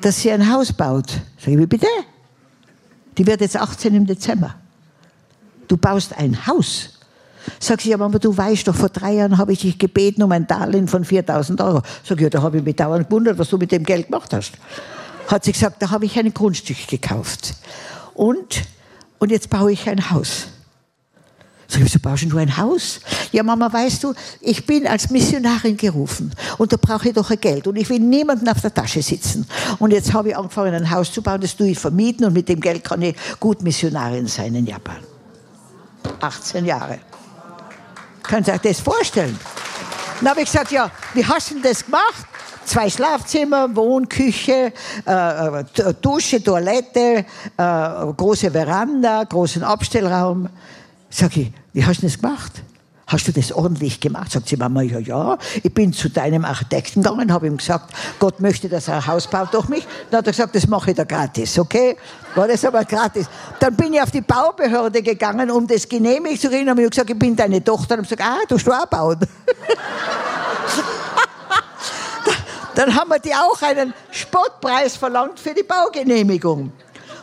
[0.01, 1.09] dass sie ein Haus baut.
[1.37, 1.87] Sag ich, wie bitte?
[3.17, 4.55] Die wird jetzt 18 im Dezember.
[5.67, 6.89] Du baust ein Haus.
[7.59, 10.31] Sag sie, ja Mama, du weißt doch, vor drei Jahren habe ich dich gebeten um
[10.31, 11.81] ein Darlehen von 4000 Euro.
[12.03, 14.33] Sag ich, ja, da habe ich mich dauernd gewundert, was du mit dem Geld gemacht
[14.33, 14.53] hast.
[15.27, 17.53] Hat sie gesagt, da habe ich ein Grundstück gekauft.
[18.13, 18.63] Und,
[19.19, 20.47] und jetzt baue ich ein Haus.
[21.67, 22.99] Sag ich, wieso baust du ein Haus?
[23.31, 27.39] Ja, Mama, weißt du, ich bin als Missionarin gerufen und da brauche ich doch ein
[27.39, 29.47] Geld und ich will niemanden auf der Tasche sitzen.
[29.79, 32.49] Und jetzt habe ich angefangen, ein Haus zu bauen, das tue ich vermieten und mit
[32.49, 34.97] dem Geld kann ich gut Missionarin sein in Japan.
[36.21, 36.99] 18 Jahre.
[38.23, 39.37] Könnt ihr euch das vorstellen?
[40.19, 42.25] Dann habe ich gesagt, ja, wie hast du denn das gemacht?
[42.65, 44.73] Zwei Schlafzimmer, Wohnküche,
[45.05, 47.25] äh, äh Dusche, Toilette,
[47.57, 50.49] äh, große Veranda, großen Abstellraum.
[51.17, 52.51] Sag ich, wie hast du das gemacht?
[53.07, 54.33] Hast du das ordentlich gemacht?
[54.33, 55.37] Sagt sie, Mama, ja, ja.
[55.63, 59.25] Ich bin zu deinem Architekten gegangen, habe ihm gesagt, Gott möchte, dass er ein Haus
[59.25, 59.87] baut durch mich.
[60.11, 61.95] Dann hat er gesagt, das mache ich da gratis, okay?
[62.33, 63.27] War das aber gratis.
[63.61, 66.65] Dann bin ich auf die Baubehörde gegangen, um das genehmigt zu kriegen.
[66.65, 67.97] Dann habe ich gesagt, ich bin deine Tochter.
[67.97, 69.19] Und habe gesagt, ah, du hast auch bauen.
[72.75, 76.73] Dann haben wir die auch einen Spottpreis verlangt für die Baugenehmigung.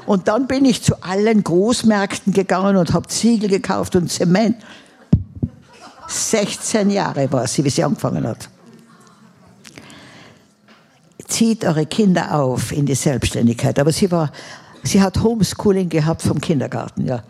[0.07, 4.57] Und dann bin ich zu allen Großmärkten gegangen und habe Ziegel gekauft und Zement.
[6.09, 8.49] 16 Jahre war sie, wie sie angefangen hat.
[11.29, 13.79] Zieht eure Kinder auf in die Selbstständigkeit.
[13.79, 14.31] Aber sie war,
[14.83, 17.23] sie hat Homeschooling gehabt vom Kindergarten, ja.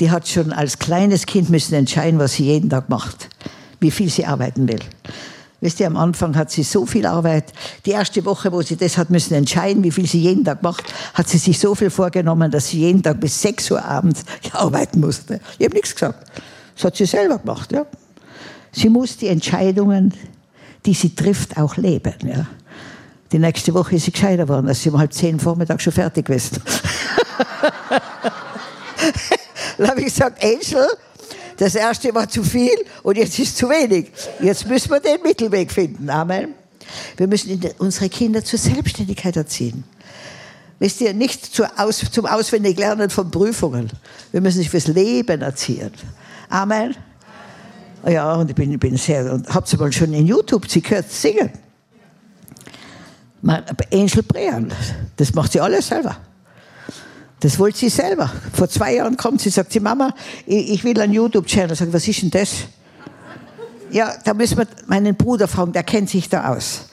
[0.00, 3.28] Die hat schon als kleines Kind müssen entscheiden, was sie jeden Tag macht,
[3.78, 4.80] wie viel sie arbeiten will.
[5.64, 7.54] Wisst ihr, am Anfang hat sie so viel Arbeit.
[7.86, 10.84] Die erste Woche, wo sie das hat müssen entscheiden, wie viel sie jeden Tag macht,
[11.14, 15.00] hat sie sich so viel vorgenommen, dass sie jeden Tag bis 6 Uhr abends arbeiten
[15.00, 15.40] musste.
[15.58, 16.30] Ich habe nichts gesagt.
[16.74, 17.72] Das hat sie selber gemacht.
[17.72, 17.86] Ja.
[18.72, 20.12] Sie muss die Entscheidungen,
[20.84, 22.12] die sie trifft, auch leben.
[22.26, 22.46] Ja.
[23.32, 26.26] Die nächste Woche ist sie gescheiter geworden, als sie um halb zehn Vormittag schon fertig
[26.26, 26.60] gewesen.
[29.78, 30.86] Dann habe ich gesagt, Angel,
[31.56, 34.10] das erste war zu viel und jetzt ist zu wenig.
[34.40, 36.10] Jetzt müssen wir den Mittelweg finden.
[36.10, 36.54] Amen.
[37.16, 39.84] Wir müssen unsere Kinder zur Selbstständigkeit erziehen.
[40.78, 43.90] Wisst ihr, nicht zum Auswendiglernen von Prüfungen.
[44.32, 45.92] Wir müssen sich fürs Leben erziehen.
[46.48, 46.94] Amen.
[48.06, 51.10] Ja, und ich bin, bin sehr, und habt sie mal schon in YouTube, sie gehört
[51.10, 51.50] singen.
[53.92, 54.72] Angel Brean,
[55.16, 56.16] das macht sie alles selber.
[57.44, 58.32] Das wollte sie selber.
[58.54, 60.14] Vor zwei Jahren kommt sie, sagt sie, Mama,
[60.46, 61.76] ich will einen YouTube-Channel.
[61.76, 62.54] Sag, was ist denn das?
[63.90, 66.86] Ja, da müssen wir meinen Bruder fragen, der kennt sich da aus.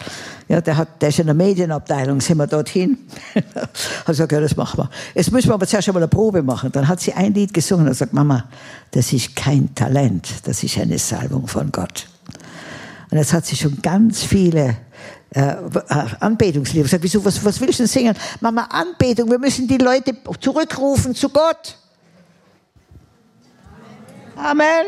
[0.49, 2.97] Ja, der, hat, der ist in der Medienabteilung, sind wir dorthin.
[3.33, 4.89] hat gesagt, ja, das machen wir.
[5.15, 6.69] Jetzt müssen wir aber zuerst einmal eine Probe machen.
[6.69, 8.49] Dann hat sie ein Lied gesungen und sagt, Mama,
[8.91, 12.07] das ist kein Talent, das ist eine Salbung von Gott.
[13.09, 14.75] Und jetzt hat sie schon ganz viele
[15.33, 15.55] äh,
[16.19, 16.85] Anbetungslieder.
[16.85, 18.15] Ich sage, wieso, was, was willst du denn singen?
[18.41, 21.77] Mama, Anbetung, wir müssen die Leute zurückrufen zu Gott.
[24.35, 24.85] Amen.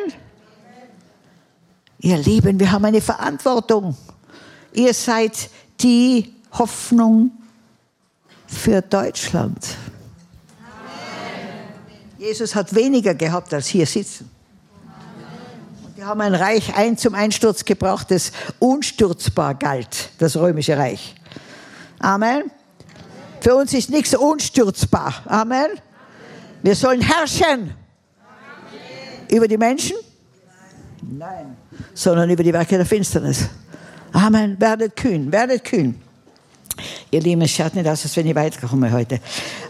[1.99, 3.95] Ihr Lieben, wir haben eine Verantwortung.
[4.73, 7.31] Ihr seid die Hoffnung
[8.45, 9.77] für Deutschland.
[12.17, 14.29] Jesus hat weniger gehabt als hier sitzen.
[16.03, 21.15] Wir haben ein Reich ein zum Einsturz gebracht, das unstürzbar galt, das römische Reich.
[21.97, 22.51] Amen.
[23.39, 25.23] Für uns ist nichts unstürzbar.
[25.27, 25.67] Amen.
[26.61, 27.73] Wir sollen herrschen.
[29.31, 29.95] Über die Menschen?
[31.01, 31.55] Nein.
[31.93, 33.47] Sondern über die Werke der Finsternis.
[34.11, 34.59] Amen.
[34.59, 36.01] Werdet kühn, werdet kühn.
[37.11, 39.21] Ihr Lieben, es schaut nicht aus, als wenn ich weiterkomme heute.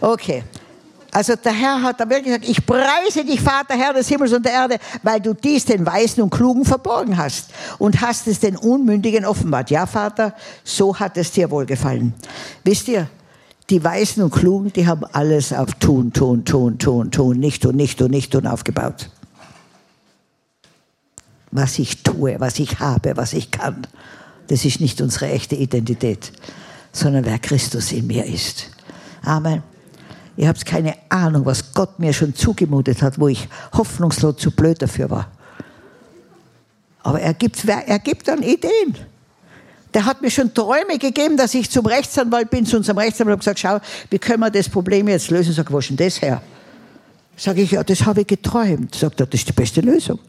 [0.02, 0.44] Okay.
[1.14, 4.44] Also der Herr hat da wirklich gesagt, ich preise dich, Vater, Herr des Himmels und
[4.44, 8.58] der Erde, weil du dies den Weisen und Klugen verborgen hast und hast es den
[8.58, 9.70] Unmündigen offenbart.
[9.70, 12.16] Ja, Vater, so hat es dir wohlgefallen.
[12.64, 13.08] Wisst ihr,
[13.70, 17.76] die Weisen und Klugen, die haben alles auf tun, tun, tun, tun, tun, nicht und
[17.76, 19.12] nicht und nicht und aufgebaut.
[21.52, 23.86] Was ich tue, was ich habe, was ich kann,
[24.48, 26.32] das ist nicht unsere echte Identität,
[26.92, 28.72] sondern wer Christus in mir ist.
[29.24, 29.73] Amen.
[30.36, 34.82] Ihr habt keine Ahnung, was Gott mir schon zugemutet hat, wo ich hoffnungslos zu blöd
[34.82, 35.28] dafür war.
[37.04, 38.96] Aber er gibt, er gibt dann Ideen.
[39.94, 43.40] Der hat mir schon Träume gegeben, dass ich zum Rechtsanwalt bin, zu unserem Rechtsanwalt und
[43.40, 45.54] gesagt, schau, wie können wir das Problem jetzt lösen?
[45.54, 46.42] Sag, wo ist denn das her?
[47.36, 48.96] Sag ich, ja, das habe ich geträumt.
[48.96, 50.20] Sagt er, das ist die beste Lösung.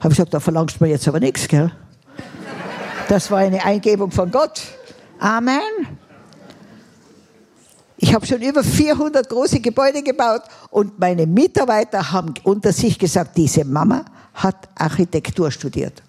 [0.00, 1.70] Habe ich gesagt, da verlangst du mir jetzt aber nichts, gell?
[3.08, 4.62] Das war eine Eingebung von Gott.
[5.18, 5.60] Amen.
[8.12, 13.38] Ich habe schon über 400 große Gebäude gebaut und meine Mitarbeiter haben unter sich gesagt,
[13.38, 16.02] diese Mama hat Architektur studiert.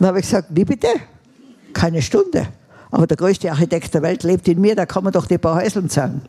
[0.00, 0.88] Dann habe ich gesagt, wie bitte?
[1.72, 2.48] Keine Stunde.
[2.90, 5.62] Aber der größte Architekt der Welt lebt in mir, da kann man doch die paar
[5.62, 6.22] Häuseln sagen,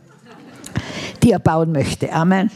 [1.24, 2.12] die er bauen möchte.
[2.12, 2.52] Amen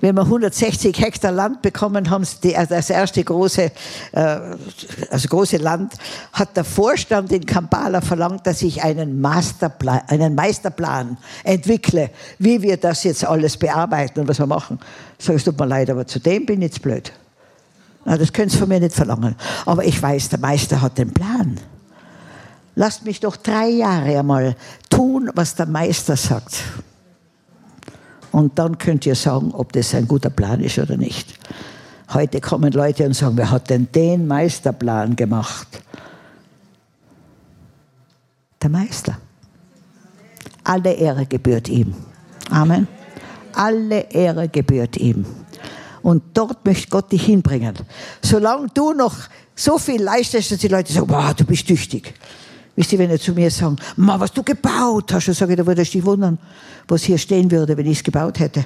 [0.00, 3.70] wenn wir 160 Hektar Land bekommen haben, also das erste große,
[4.12, 4.40] äh,
[5.10, 5.94] also große Land,
[6.32, 12.76] hat der Vorstand in Kampala verlangt, dass ich einen, Masterplan, einen Meisterplan entwickle, wie wir
[12.76, 14.78] das jetzt alles bearbeiten und was wir machen.
[15.18, 17.12] Sag ich, tut mir leid, aber zu dem bin ich jetzt blöd.
[18.04, 19.36] Na, das können Sie von mir nicht verlangen.
[19.66, 21.60] Aber ich weiß, der Meister hat den Plan.
[22.74, 24.56] Lasst mich doch drei Jahre einmal
[24.88, 26.62] tun, was der Meister sagt.
[28.32, 31.34] Und dann könnt ihr sagen, ob das ein guter Plan ist oder nicht.
[32.12, 35.82] Heute kommen Leute und sagen, wer hat denn den Meisterplan gemacht?
[38.62, 39.16] Der Meister.
[40.64, 41.94] Alle Ehre gebührt ihm.
[42.50, 42.86] Amen.
[43.54, 45.24] Alle Ehre gebührt ihm.
[46.02, 47.74] Und dort möchte Gott dich hinbringen.
[48.22, 49.14] Solange du noch
[49.54, 52.14] so viel leistest, dass die Leute sagen, wow, du bist tüchtig.
[52.80, 55.58] Wisst ihr, wenn ihr zu mir sagen, Ma, was du gebaut hast, dann sage ich,
[55.58, 56.38] da würde ich dich wundern,
[56.88, 58.64] was hier stehen würde, wenn ich es gebaut hätte.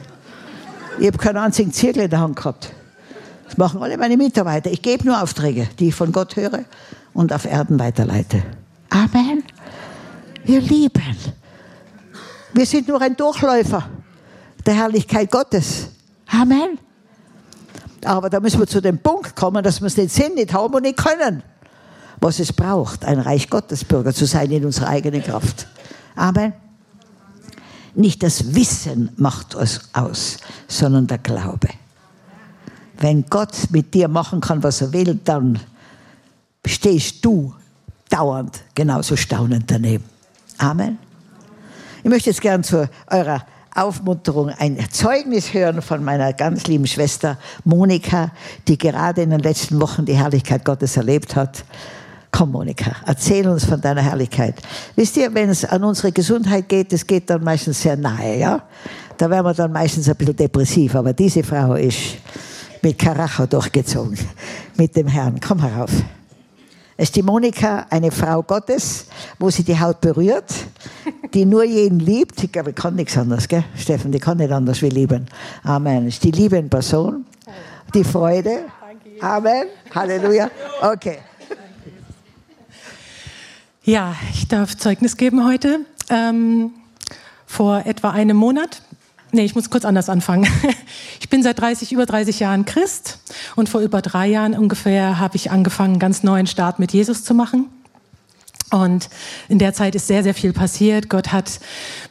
[1.00, 2.70] Ich habe keinen einzigen Zirkel in der Hand gehabt.
[3.44, 4.70] Das machen alle meine Mitarbeiter.
[4.70, 6.60] Ich gebe nur Aufträge, die ich von Gott höre
[7.12, 8.44] und auf Erden weiterleite.
[8.90, 9.42] Amen.
[10.44, 11.16] Wir lieben.
[12.52, 13.82] Wir sind nur ein Durchläufer
[14.64, 15.88] der Herrlichkeit Gottes.
[16.28, 16.78] Amen.
[18.04, 20.72] Aber da müssen wir zu dem Punkt kommen, dass wir es nicht sind, nicht haben
[20.72, 21.42] und nicht können.
[22.24, 25.68] Was es braucht, ein Reich Gottes Bürger zu sein in unserer eigenen Kraft.
[26.16, 26.54] Amen.
[27.94, 31.68] Nicht das Wissen macht es aus, sondern der Glaube.
[32.96, 35.60] Wenn Gott mit dir machen kann, was er will, dann
[36.64, 37.54] stehst du
[38.08, 40.04] dauernd genauso staunend daneben.
[40.56, 40.98] Amen.
[42.02, 47.36] Ich möchte jetzt gern zu eurer Aufmunterung ein Zeugnis hören von meiner ganz lieben Schwester
[47.64, 48.30] Monika,
[48.66, 51.64] die gerade in den letzten Wochen die Herrlichkeit Gottes erlebt hat.
[52.36, 54.56] Komm, Monika, erzähl uns von deiner Herrlichkeit.
[54.96, 58.60] Wisst ihr, wenn es an unsere Gesundheit geht, das geht dann meistens sehr nahe, ja?
[59.16, 62.16] Da werden wir dann meistens ein bisschen depressiv, aber diese Frau ist
[62.82, 64.18] mit Karacho durchgezogen,
[64.76, 65.38] mit dem Herrn.
[65.38, 65.92] Komm herauf.
[66.96, 69.06] Es ist die Monika, eine Frau Gottes,
[69.38, 70.52] wo sie die Haut berührt,
[71.32, 72.42] die nur jeden liebt.
[72.42, 73.62] Ich glaube, ich kann nichts anderes, gell?
[73.76, 75.26] Steffen, die kann nicht anders wie lieben.
[75.62, 76.08] Amen.
[76.08, 77.26] Es ist die Liebe in Person,
[77.94, 78.64] die Freude.
[79.20, 79.68] Amen.
[79.94, 80.50] Halleluja.
[80.82, 81.18] Okay.
[83.86, 85.80] Ja, ich darf Zeugnis geben heute.
[86.08, 86.72] Ähm,
[87.44, 88.80] vor etwa einem Monat,
[89.30, 90.48] nee, ich muss kurz anders anfangen.
[91.20, 93.18] Ich bin seit 30, über 30 Jahren Christ
[93.56, 97.34] und vor über drei Jahren ungefähr habe ich angefangen, ganz neuen Start mit Jesus zu
[97.34, 97.70] machen.
[98.70, 99.08] Und
[99.48, 101.08] in der Zeit ist sehr, sehr viel passiert.
[101.08, 101.60] Gott hat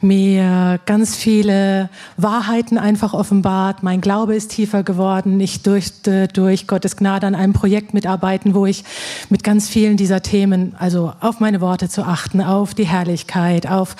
[0.00, 3.82] mir ganz viele Wahrheiten einfach offenbart.
[3.82, 5.40] Mein Glaube ist tiefer geworden.
[5.40, 8.84] Ich durfte durch Gottes Gnade an einem Projekt mitarbeiten, wo ich
[9.28, 13.96] mit ganz vielen dieser Themen, also auf meine Worte zu achten, auf die Herrlichkeit, auf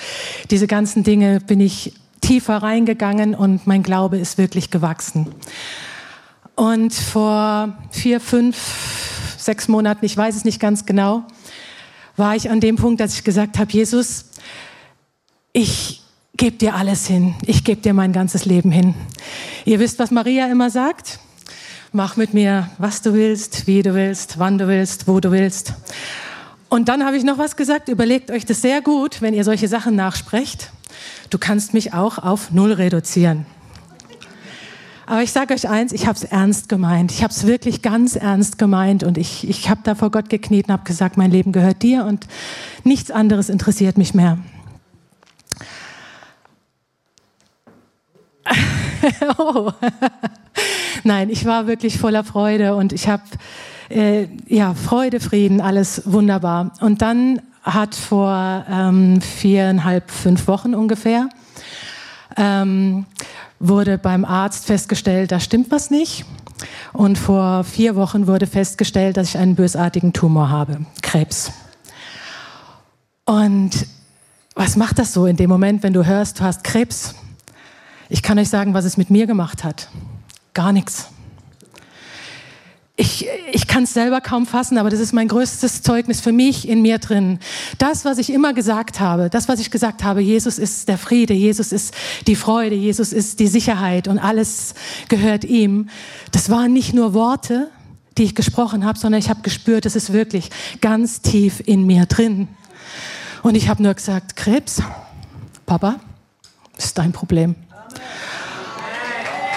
[0.49, 5.27] diese ganzen Dinge bin ich tiefer reingegangen und mein Glaube ist wirklich gewachsen.
[6.55, 8.57] Und vor vier, fünf,
[9.37, 11.23] sechs Monaten, ich weiß es nicht ganz genau,
[12.17, 14.25] war ich an dem Punkt, dass ich gesagt habe, Jesus,
[15.53, 16.01] ich
[16.37, 17.35] gebe dir alles hin.
[17.45, 18.93] Ich gebe dir mein ganzes Leben hin.
[19.65, 21.19] Ihr wisst, was Maria immer sagt?
[21.91, 25.73] Mach mit mir, was du willst, wie du willst, wann du willst, wo du willst.
[26.67, 27.87] Und dann habe ich noch was gesagt.
[27.87, 30.71] Überlegt euch das sehr gut, wenn ihr solche Sachen nachsprecht.
[31.29, 33.45] Du kannst mich auch auf Null reduzieren.
[35.07, 37.11] Aber ich sage euch eins, ich habe es ernst gemeint.
[37.11, 40.67] Ich habe es wirklich ganz ernst gemeint und ich, ich habe da vor Gott gekniet
[40.67, 42.25] und habe gesagt, mein Leben gehört dir und
[42.83, 44.39] nichts anderes interessiert mich mehr.
[49.37, 49.71] oh.
[51.03, 53.23] Nein, ich war wirklich voller Freude und ich habe
[53.89, 56.71] äh, ja Freude, Frieden, alles wunderbar.
[56.81, 61.29] Und dann hat vor ähm, viereinhalb, fünf Wochen ungefähr
[62.37, 63.05] ähm,
[63.59, 66.25] wurde beim Arzt festgestellt, da stimmt was nicht.
[66.93, 71.51] Und vor vier Wochen wurde festgestellt, dass ich einen bösartigen Tumor habe, Krebs.
[73.25, 73.71] Und
[74.55, 77.15] was macht das so in dem Moment, wenn du hörst, du hast Krebs?
[78.07, 79.89] Ich kann euch sagen, was es mit mir gemacht hat.
[80.53, 81.09] Gar nichts
[82.97, 86.67] ich, ich kann es selber kaum fassen, aber das ist mein größtes Zeugnis für mich
[86.67, 87.39] in mir drin.
[87.77, 91.33] Das, was ich immer gesagt habe, das, was ich gesagt habe, Jesus ist der Friede,
[91.33, 91.93] Jesus ist
[92.25, 94.75] die Freude, Jesus ist die Sicherheit und alles
[95.09, 95.89] gehört ihm.
[96.31, 97.69] Das waren nicht nur Worte,
[98.17, 102.05] die ich gesprochen habe, sondern ich habe gespürt, es ist wirklich ganz tief in mir
[102.05, 102.47] drin.
[103.43, 104.81] Und ich habe nur gesagt, Krebs,
[105.65, 105.99] Papa,
[106.77, 107.55] ist dein Problem.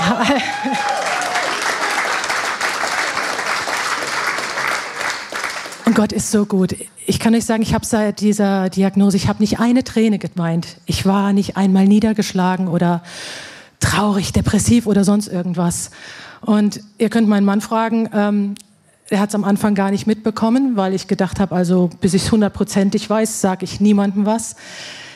[0.01, 0.43] Amen.
[5.89, 6.77] Und Gott ist so gut.
[7.07, 10.77] Ich kann euch sagen, ich habe seit dieser Diagnose, ich habe nicht eine Träne geweint.
[10.85, 13.03] Ich war nicht einmal niedergeschlagen oder
[13.81, 15.91] traurig, depressiv oder sonst irgendwas.
[16.43, 18.55] Und ihr könnt meinen Mann fragen, ähm,
[19.09, 22.25] er hat es am Anfang gar nicht mitbekommen, weil ich gedacht habe, also bis ich
[22.25, 24.57] es hundertprozentig weiß, sage ich niemandem was.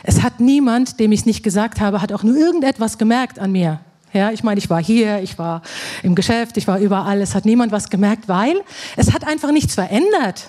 [0.04, 3.52] Es hat niemand, dem ich es nicht gesagt habe, hat auch nur irgendetwas gemerkt an
[3.52, 3.80] mir.
[4.14, 5.60] Ja, ich meine, ich war hier, ich war
[6.02, 7.20] im Geschäft, ich war überall.
[7.20, 8.56] Es hat niemand was gemerkt, weil
[8.96, 10.48] es hat einfach nichts verändert.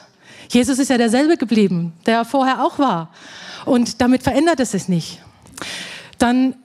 [0.49, 3.09] Jesus ist ja derselbe geblieben, der vorher auch war.
[3.65, 5.21] Und damit verändert es sich nicht.
[6.17, 6.55] Dann,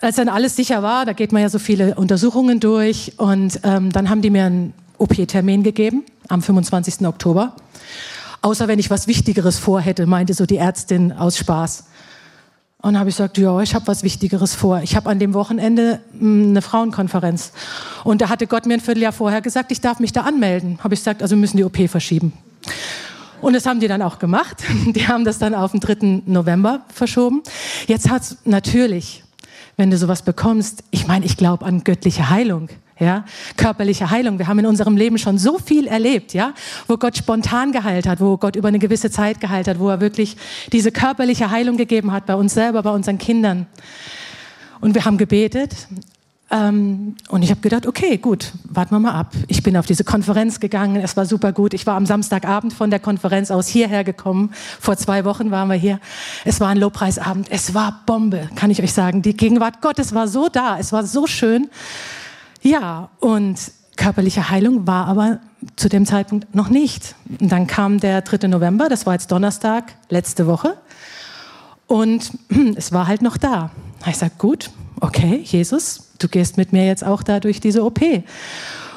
[0.00, 3.92] als dann alles sicher war, da geht man ja so viele Untersuchungen durch und ähm,
[3.92, 7.06] dann haben die mir einen OP-Termin gegeben am 25.
[7.06, 7.54] Oktober.
[8.42, 11.84] Außer wenn ich was Wichtigeres vorhätte, meinte so die Ärztin aus Spaß.
[12.80, 14.80] Und habe ich gesagt, ja, ich habe was Wichtigeres vor.
[14.82, 17.50] Ich habe an dem Wochenende hm, eine Frauenkonferenz.
[18.04, 20.78] Und da hatte Gott mir ein Vierteljahr vorher gesagt, ich darf mich da anmelden.
[20.84, 22.32] Habe ich gesagt, also müssen die OP verschieben.
[23.40, 24.64] Und das haben die dann auch gemacht.
[24.86, 26.22] Die haben das dann auf den 3.
[26.26, 27.42] November verschoben.
[27.86, 29.22] Jetzt hat's natürlich,
[29.76, 32.68] wenn du sowas bekommst, ich meine, ich glaube an göttliche Heilung.
[32.98, 33.24] ja,
[33.56, 34.38] körperliche Heilung.
[34.38, 36.52] Wir haben in unserem Leben schon so viel erlebt, ja,
[36.88, 40.00] wo Gott spontan geheilt hat, wo Gott über eine gewisse Zeit geheilt hat, wo er
[40.00, 40.36] wirklich
[40.72, 43.66] diese körperliche Heilung gegeben hat bei uns selber, bei unseren Kindern.
[44.80, 45.86] Und wir haben gebetet.
[46.50, 49.32] Ähm, und ich habe gedacht, okay, gut, warten wir mal ab.
[49.48, 51.74] Ich bin auf diese Konferenz gegangen, es war super gut.
[51.74, 54.52] Ich war am Samstagabend von der Konferenz aus hierher gekommen.
[54.80, 56.00] Vor zwei Wochen waren wir hier.
[56.44, 57.48] Es war ein Lobpreisabend.
[57.50, 59.20] Es war Bombe, kann ich euch sagen.
[59.20, 60.78] Die Gegenwart Gottes war so da.
[60.78, 61.68] Es war so schön.
[62.62, 63.58] Ja, und
[63.96, 65.40] körperliche Heilung war aber
[65.76, 67.14] zu dem Zeitpunkt noch nicht.
[67.40, 68.48] Und dann kam der 3.
[68.48, 70.78] November, das war jetzt Donnerstag, letzte Woche.
[71.86, 72.30] Und
[72.76, 73.70] es war halt noch da.
[74.06, 74.70] Ich sage, gut,
[75.00, 78.00] okay, Jesus, du gehst mit mir jetzt auch da durch diese OP.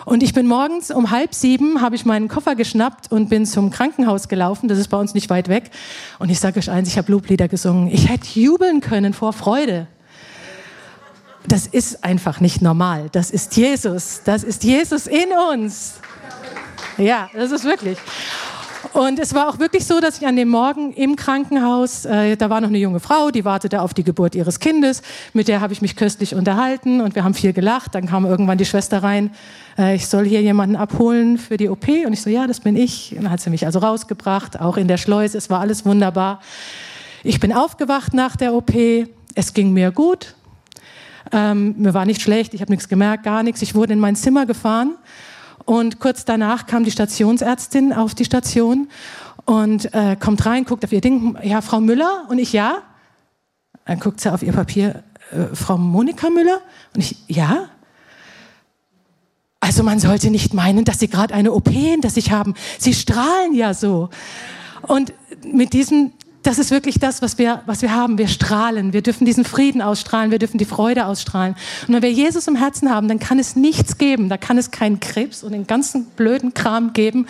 [0.05, 3.69] Und ich bin morgens um halb sieben, habe ich meinen Koffer geschnappt und bin zum
[3.69, 4.67] Krankenhaus gelaufen.
[4.67, 5.69] Das ist bei uns nicht weit weg.
[6.17, 7.87] Und ich sage euch eins, ich habe Loblieder gesungen.
[7.87, 9.87] Ich hätte jubeln können vor Freude
[11.47, 13.09] das ist einfach nicht normal.
[13.11, 14.21] Das ist Jesus.
[14.23, 15.95] Das ist Jesus in uns.
[16.97, 17.97] Ja, das ist wirklich.
[18.93, 22.49] Und es war auch wirklich so, dass ich an dem Morgen im Krankenhaus, äh, da
[22.49, 25.01] war noch eine junge Frau, die wartete auf die Geburt ihres Kindes.
[25.33, 27.93] Mit der habe ich mich köstlich unterhalten und wir haben viel gelacht.
[27.93, 29.31] Dann kam irgendwann die Schwester rein,
[29.77, 31.87] äh, ich soll hier jemanden abholen für die OP.
[32.05, 33.13] Und ich so, ja, das bin ich.
[33.15, 35.37] Und dann hat sie mich also rausgebracht, auch in der Schleuse.
[35.37, 36.41] Es war alles wunderbar.
[37.23, 38.73] Ich bin aufgewacht nach der OP.
[39.35, 40.35] Es ging mir gut.
[41.31, 43.61] Ähm, mir war nicht schlecht, ich habe nichts gemerkt, gar nichts.
[43.61, 44.97] Ich wurde in mein Zimmer gefahren
[45.65, 48.87] und kurz danach kam die Stationsärztin auf die Station
[49.45, 52.25] und äh, kommt rein, guckt auf ihr Ding, ja, Frau Müller?
[52.29, 52.83] Und ich, ja.
[53.85, 56.61] Dann guckt sie auf ihr Papier, äh, Frau Monika Müller?
[56.95, 57.69] Und ich, ja.
[59.59, 62.55] Also man sollte nicht meinen, dass Sie gerade eine OP hinter sich haben.
[62.79, 64.09] Sie strahlen ja so.
[64.81, 66.13] Und mit diesem
[66.43, 68.17] das ist wirklich das, was wir, was wir haben.
[68.17, 68.93] Wir strahlen.
[68.93, 70.31] Wir dürfen diesen Frieden ausstrahlen.
[70.31, 71.55] Wir dürfen die Freude ausstrahlen.
[71.87, 74.27] Und wenn wir Jesus im Herzen haben, dann kann es nichts geben.
[74.27, 77.27] Da kann es keinen Krebs und den ganzen blöden Kram geben,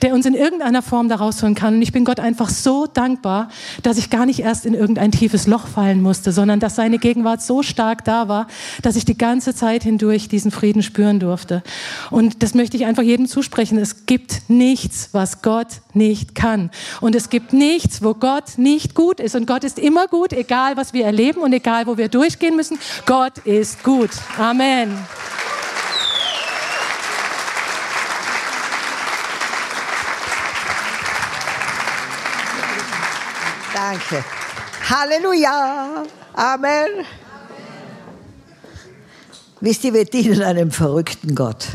[0.00, 1.74] der uns in irgendeiner Form da rausholen kann.
[1.74, 3.48] Und ich bin Gott einfach so dankbar,
[3.82, 7.42] dass ich gar nicht erst in irgendein tiefes Loch fallen musste, sondern dass seine Gegenwart
[7.42, 8.46] so stark da war,
[8.80, 11.62] dass ich die ganze Zeit hindurch diesen Frieden spüren durfte.
[12.10, 13.76] Und das möchte ich einfach jedem zusprechen.
[13.78, 16.70] Es gibt nichts, was Gott nicht kann.
[17.02, 19.34] Und es gibt nichts, wo Gott nicht gut ist.
[19.34, 22.78] Und Gott ist immer gut, egal was wir erleben und egal wo wir durchgehen müssen.
[23.06, 24.10] Gott ist gut.
[24.38, 24.96] Amen.
[33.74, 34.24] Danke.
[34.88, 36.04] Halleluja.
[36.34, 37.06] Amen.
[39.60, 41.66] Wisst ihr, wir dienen einem verrückten Gott.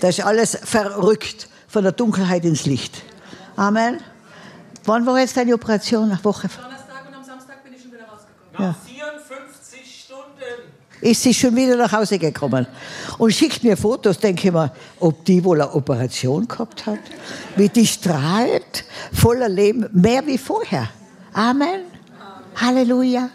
[0.00, 3.02] Das ist alles verrückt, von der Dunkelheit ins Licht.
[3.56, 4.00] Amen.
[4.86, 6.08] Wann war jetzt deine Operation?
[6.08, 6.48] Nach Woche?
[6.48, 8.52] Donnerstag und am Samstag bin ich schon wieder rausgekommen.
[8.52, 8.74] Nach ja.
[9.18, 10.72] 54 Stunden.
[11.00, 12.66] Ist sie schon wieder nach Hause gekommen
[13.18, 17.00] und schickt mir Fotos, denke ich mir, ob die wohl eine Operation gehabt hat,
[17.56, 20.88] wie die strahlt, voller Leben, mehr wie vorher.
[21.32, 21.68] Amen.
[21.68, 21.82] Amen.
[22.54, 23.28] Halleluja.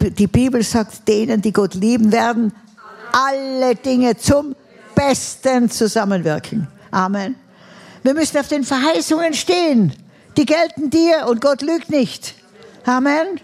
[0.00, 2.52] Die Bibel sagt, denen, die Gott lieben werden,
[3.12, 4.56] alle Dinge zum
[4.94, 6.66] Besten zusammenwirken.
[6.90, 7.36] Amen.
[8.02, 9.94] Wir müssen auf den Verheißungen stehen.
[10.36, 12.34] Die gelten dir und Gott lügt nicht.
[12.84, 13.40] Amen.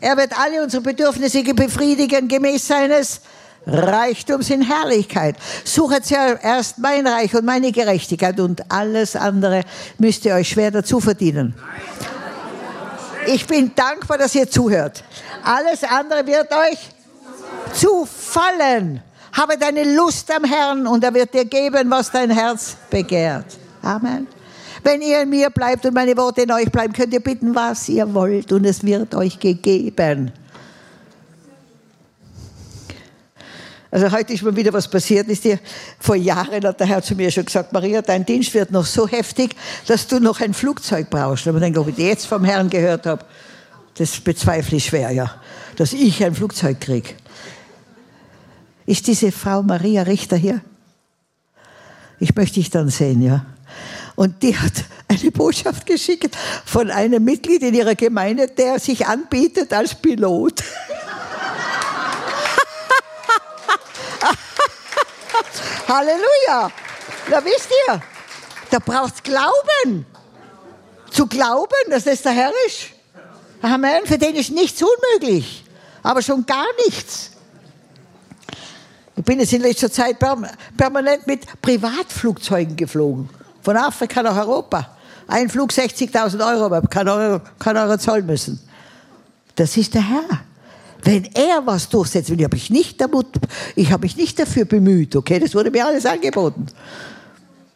[0.00, 3.20] Er wird alle unsere Bedürfnisse befriedigen gemäß seines
[3.66, 5.36] Reichtums in Herrlichkeit.
[5.64, 9.62] Suchet zuerst mein Reich und meine Gerechtigkeit und alles andere
[9.98, 11.54] müsst ihr euch schwer dazu verdienen.
[13.26, 15.04] Ich bin dankbar, dass ihr zuhört.
[15.44, 16.78] Alles andere wird euch
[17.72, 19.00] zufallen.
[19.32, 23.61] Habe deine Lust am Herrn und er wird dir geben, was dein Herz begehrt.
[23.82, 24.26] Amen.
[24.82, 27.88] Wenn ihr in mir bleibt und meine Worte in euch bleiben, könnt ihr bitten, was
[27.88, 30.32] ihr wollt und es wird euch gegeben.
[33.92, 35.58] Also heute ist mir wieder was passiert, ist dir
[35.98, 39.06] vor Jahren hat der Herr zu mir schon gesagt, Maria, dein Dienst wird noch so
[39.06, 39.54] heftig,
[39.86, 41.46] dass du noch ein Flugzeug brauchst.
[41.46, 43.22] Und denke, ob ich jetzt vom Herrn gehört habe,
[43.98, 45.34] das bezweifle ich schwer, ja,
[45.76, 47.10] dass ich ein Flugzeug kriege.
[48.86, 50.62] Ist diese Frau Maria Richter hier?
[52.18, 53.44] Ich möchte dich dann sehen, ja.
[54.14, 54.72] Und die hat
[55.08, 60.62] eine Botschaft geschickt von einem Mitglied in ihrer Gemeinde, der sich anbietet als Pilot.
[65.88, 66.70] Halleluja!
[67.30, 68.02] Da wisst ihr,
[68.70, 70.06] da braucht Glauben.
[71.10, 72.88] Zu glauben, dass das der Herr ist.
[73.60, 74.06] Amen.
[74.06, 75.64] Für den ist nichts unmöglich.
[76.02, 77.32] Aber schon gar nichts.
[79.14, 80.16] Ich bin jetzt in letzter Zeit
[80.76, 83.28] permanent mit Privatflugzeugen geflogen.
[83.62, 84.88] Von Afrika nach Europa.
[85.28, 88.60] Ein Flug 60.000 Euro, aber kann Euro, kann Euro zahlen müssen.
[89.54, 90.40] Das ist der Herr.
[91.04, 93.26] Wenn er was durchsetzt, will, ich nicht damit,
[93.74, 95.40] ich habe mich nicht dafür bemüht, okay?
[95.40, 96.66] Das wurde mir alles angeboten.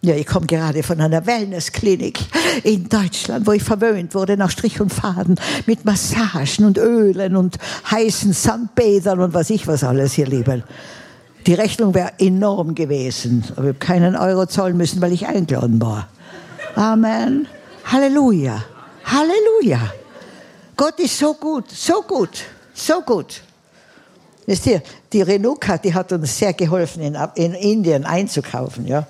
[0.03, 2.20] Ja, ich komme gerade von einer Wellnessklinik
[2.62, 5.34] in Deutschland, wo ich verwöhnt wurde nach Strich und Faden
[5.66, 7.57] mit Massagen und Ölen und
[7.91, 10.62] heißen Sandbädern und was ich was alles hier lieben.
[11.47, 15.80] Die Rechnung wäre enorm gewesen, aber ich habe keinen Euro zahlen müssen, weil ich eingeladen
[15.80, 16.09] war.
[16.74, 17.47] Amen.
[17.84, 18.64] Halleluja.
[19.05, 19.92] Halleluja.
[20.76, 22.42] Gott ist so gut, so gut,
[22.74, 23.42] so gut.
[24.44, 24.82] Wisst ihr,
[25.12, 28.86] die Renuka, die hat uns sehr geholfen, in, in Indien einzukaufen.
[28.86, 29.07] Ja.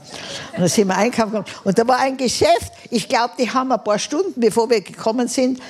[0.54, 3.82] Und da sind wir einkaufen Und da war ein Geschäft, ich glaube, die haben ein
[3.82, 5.60] paar Stunden, bevor wir gekommen sind,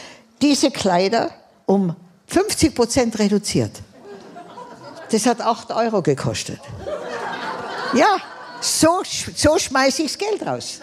[0.42, 1.30] diese Kleider
[1.64, 1.94] um
[2.26, 3.72] 50 Prozent reduziert.
[5.10, 6.60] Das hat 8 Euro gekostet.
[7.94, 8.16] Ja,
[8.60, 9.02] so,
[9.34, 10.80] so schmeiße ich das Geld raus.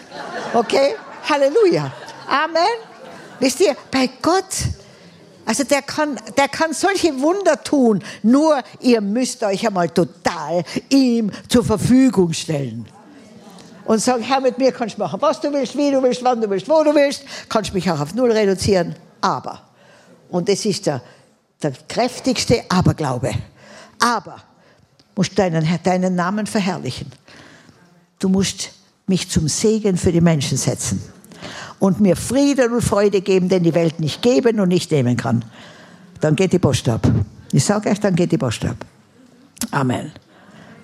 [0.52, 0.94] Okay?
[1.28, 1.92] Halleluja.
[2.28, 2.62] Amen.
[3.40, 4.44] Wisst ihr, bei Gott,
[5.44, 8.02] also der kann, der kann solche Wunder tun.
[8.22, 12.86] Nur ihr müsst euch einmal total ihm zur Verfügung stellen.
[13.84, 16.40] Und sagen, Herr, mit mir kannst du machen, was du willst, wie du willst, wann
[16.40, 17.24] du willst, wo du willst.
[17.50, 18.94] Kannst mich auch auf Null reduzieren.
[19.20, 19.60] Aber,
[20.30, 21.02] und das ist der,
[21.62, 23.34] der kräftigste Aberglaube.
[23.98, 24.42] Aber,
[25.16, 27.10] musst deinen, deinen Namen verherrlichen.
[28.18, 28.70] Du musst
[29.06, 31.02] mich zum Segen für die Menschen setzen
[31.78, 35.44] und mir Frieden und Freude geben, den die Welt nicht geben und nicht nehmen kann.
[36.20, 37.06] Dann geht die Post ab.
[37.52, 38.76] Ich sage euch, dann geht die Post ab.
[39.70, 40.12] Amen.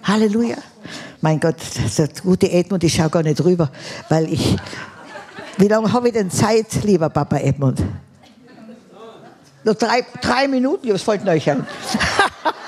[0.03, 0.57] Halleluja.
[1.21, 1.57] Mein Gott,
[1.99, 3.71] der gute Edmund, ich schaue gar nicht rüber,
[4.09, 4.57] weil ich.
[5.59, 7.83] Wie lange habe ich denn Zeit, lieber Papa Edmund?
[9.63, 11.67] Nur drei, drei Minuten, was fällt euch ein?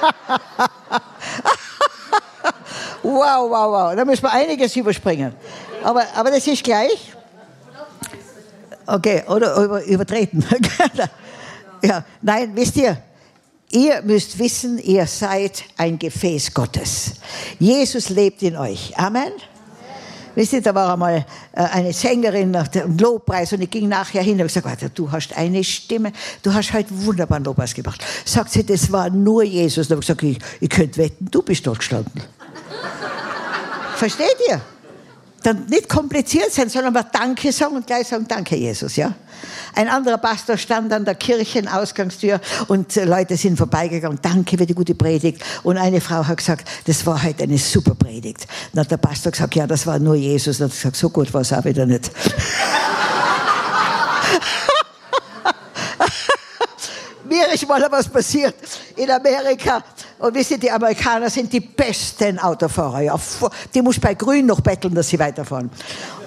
[3.03, 3.97] wow, wow, wow.
[3.97, 5.35] Da müssen wir einiges überspringen.
[5.83, 7.13] Aber, aber das ist gleich.
[8.87, 10.45] Okay, oder über, übertreten.
[11.83, 12.97] ja, nein, wisst ihr,
[13.71, 17.15] ihr müsst wissen, ihr seid ein Gefäß Gottes.
[17.59, 18.97] Jesus lebt in euch.
[18.99, 19.33] Amen.
[20.35, 24.23] Wisst ihr, da war einmal äh, eine Sängerin nach dem Lobpreis und ich ging nachher
[24.23, 26.13] hin und habe gesagt, du hast eine Stimme,
[26.43, 28.05] du hast heute wunderbaren Lobpreis gemacht.
[28.25, 29.89] Sagt sie, das war nur Jesus.
[29.89, 32.23] Da habe ich gesagt, ich, ich könnte wetten, du bist dort gestanden.
[33.97, 34.61] Versteht ihr?
[35.43, 39.15] Dann nicht kompliziert sein, sondern mal Danke sagen und gleich sagen, danke Jesus, ja.
[39.75, 44.75] Ein anderer Pastor stand an der Kirchenausgangstür und äh, Leute sind vorbeigegangen, danke für die
[44.75, 45.43] gute Predigt.
[45.63, 48.47] Und eine Frau hat gesagt, das war heute eine super Predigt.
[48.73, 50.59] Dann hat der Pastor gesagt, ja, das war nur Jesus.
[50.59, 52.11] Dann hat gesagt, so gut war es auch wieder nicht.
[57.25, 58.55] Mir ist mal was passiert
[58.97, 59.83] in Amerika.
[60.23, 63.01] Und wisst ihr, die Amerikaner sind die besten Autofahrer.
[63.01, 63.19] Ja.
[63.75, 65.69] Die muss bei Grün noch betteln, dass sie weiterfahren.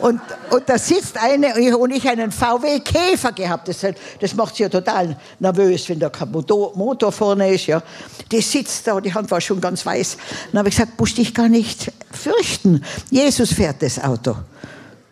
[0.01, 0.19] Und,
[0.49, 3.69] und da sitzt eine und ich einen VW Käfer gehabt.
[3.69, 3.77] Das,
[4.19, 7.67] das macht sie ja total nervös, wenn da kein Motor, vorne ist.
[7.67, 7.81] Ja.
[8.29, 10.17] Die sitzt da und die Hand war schon ganz weiß.
[10.51, 12.83] Dann habe ich gesagt, musst dich gar nicht fürchten.
[13.09, 14.35] Jesus fährt das Auto.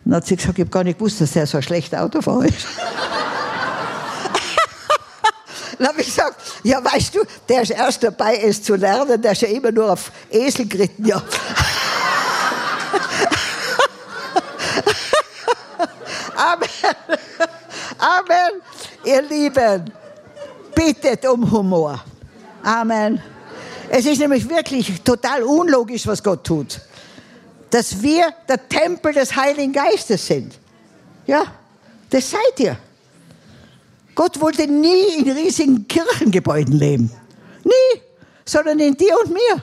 [0.04, 2.44] Dann hat sie gesagt, ich habe gar nicht gewusst, dass er so ein schlechter Autofahrer
[2.44, 2.66] ist.
[5.78, 9.32] Dann habe ich gesagt, ja, weißt du, der ist erst dabei, es zu lernen, der
[9.32, 11.16] ist ja immer nur auf Esel geritten, ja.
[16.36, 16.68] Amen.
[17.98, 18.60] Amen.
[19.04, 19.90] Ihr Lieben,
[20.74, 22.02] bittet um Humor.
[22.62, 23.22] Amen.
[23.88, 26.80] Es ist nämlich wirklich total unlogisch, was Gott tut.
[27.70, 30.58] Dass wir der Tempel des Heiligen Geistes sind.
[31.26, 31.44] Ja,
[32.10, 32.76] das seid ihr.
[34.14, 37.10] Gott wollte nie in riesigen Kirchengebäuden leben.
[37.64, 38.00] Nie.
[38.44, 39.62] Sondern in dir und mir.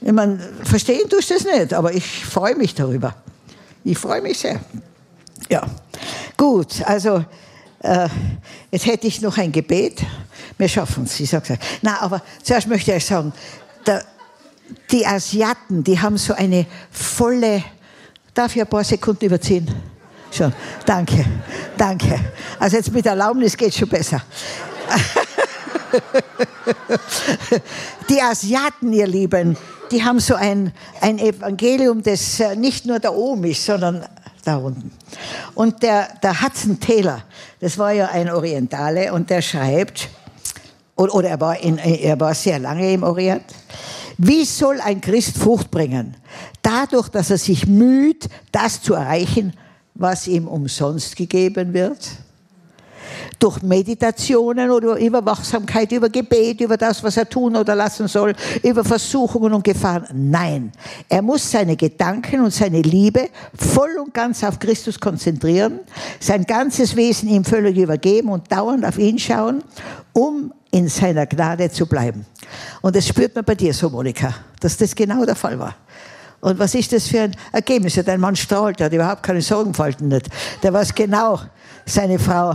[0.00, 3.14] Ich meine, verstehen tust du es nicht, aber ich freue mich darüber.
[3.84, 4.60] Ich freue mich sehr.
[5.50, 5.66] Ja,
[6.36, 7.24] gut, also
[7.80, 8.08] äh,
[8.70, 10.02] jetzt hätte ich noch ein Gebet.
[10.56, 11.58] Wir schaffen es, ich sage es.
[11.82, 13.32] Na, aber zuerst möchte ich sagen,
[13.86, 14.04] der,
[14.90, 17.64] die Asiaten, die haben so eine volle,
[18.34, 19.68] darf ich ein paar Sekunden überziehen?
[20.30, 20.52] Schon,
[20.84, 21.24] danke,
[21.76, 22.20] danke.
[22.58, 24.22] Also jetzt mit Erlaubnis geht schon besser.
[28.08, 29.56] Die Asiaten, ihr Lieben,
[29.90, 34.04] die haben so ein, ein Evangelium, das äh, nicht nur da oben ist, sondern
[34.44, 34.92] da unten.
[35.54, 37.22] Und der, der Hudson Taylor,
[37.60, 40.08] das war ja ein Orientale, und der schreibt,
[40.96, 43.44] oder er war, in, er war sehr lange im Orient,
[44.18, 46.16] wie soll ein Christ Frucht bringen?
[46.60, 49.54] Dadurch, dass er sich müht, das zu erreichen,
[49.98, 52.08] was ihm umsonst gegeben wird?
[53.38, 58.34] Durch Meditationen oder über Wachsamkeit, über Gebet, über das, was er tun oder lassen soll,
[58.62, 60.06] über Versuchungen und Gefahren.
[60.30, 60.72] Nein,
[61.08, 65.80] er muss seine Gedanken und seine Liebe voll und ganz auf Christus konzentrieren,
[66.20, 69.62] sein ganzes Wesen ihm völlig übergeben und dauernd auf ihn schauen,
[70.12, 72.26] um in seiner Gnade zu bleiben.
[72.82, 75.74] Und das spürt man bei dir so, Monika, dass das genau der Fall war.
[76.40, 77.96] Und was ist das für ein Ergebnis?
[77.96, 80.28] Ja, dein Mann strahlt, der hat überhaupt keine Sorgenfalten nicht.
[80.62, 81.40] Der weiß genau,
[81.84, 82.54] seine Frau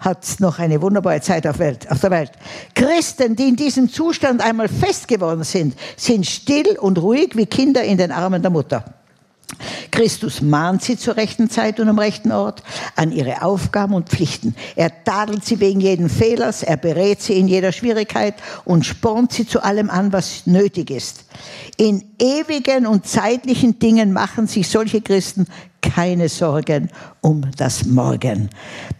[0.00, 2.32] hat noch eine wunderbare Zeit auf, Welt, auf der Welt.
[2.74, 7.82] Christen, die in diesem Zustand einmal fest geworden sind, sind still und ruhig wie Kinder
[7.82, 8.97] in den Armen der Mutter.
[9.90, 12.62] Christus mahnt sie zur rechten Zeit und am rechten Ort
[12.96, 14.54] an ihre Aufgaben und Pflichten.
[14.76, 18.34] Er tadelt sie wegen jeden Fehlers, er berät sie in jeder Schwierigkeit
[18.64, 21.24] und spornt sie zu allem an, was nötig ist.
[21.76, 25.46] In ewigen und zeitlichen Dingen machen sich solche Christen
[25.80, 26.90] keine Sorgen
[27.20, 28.50] um das Morgen.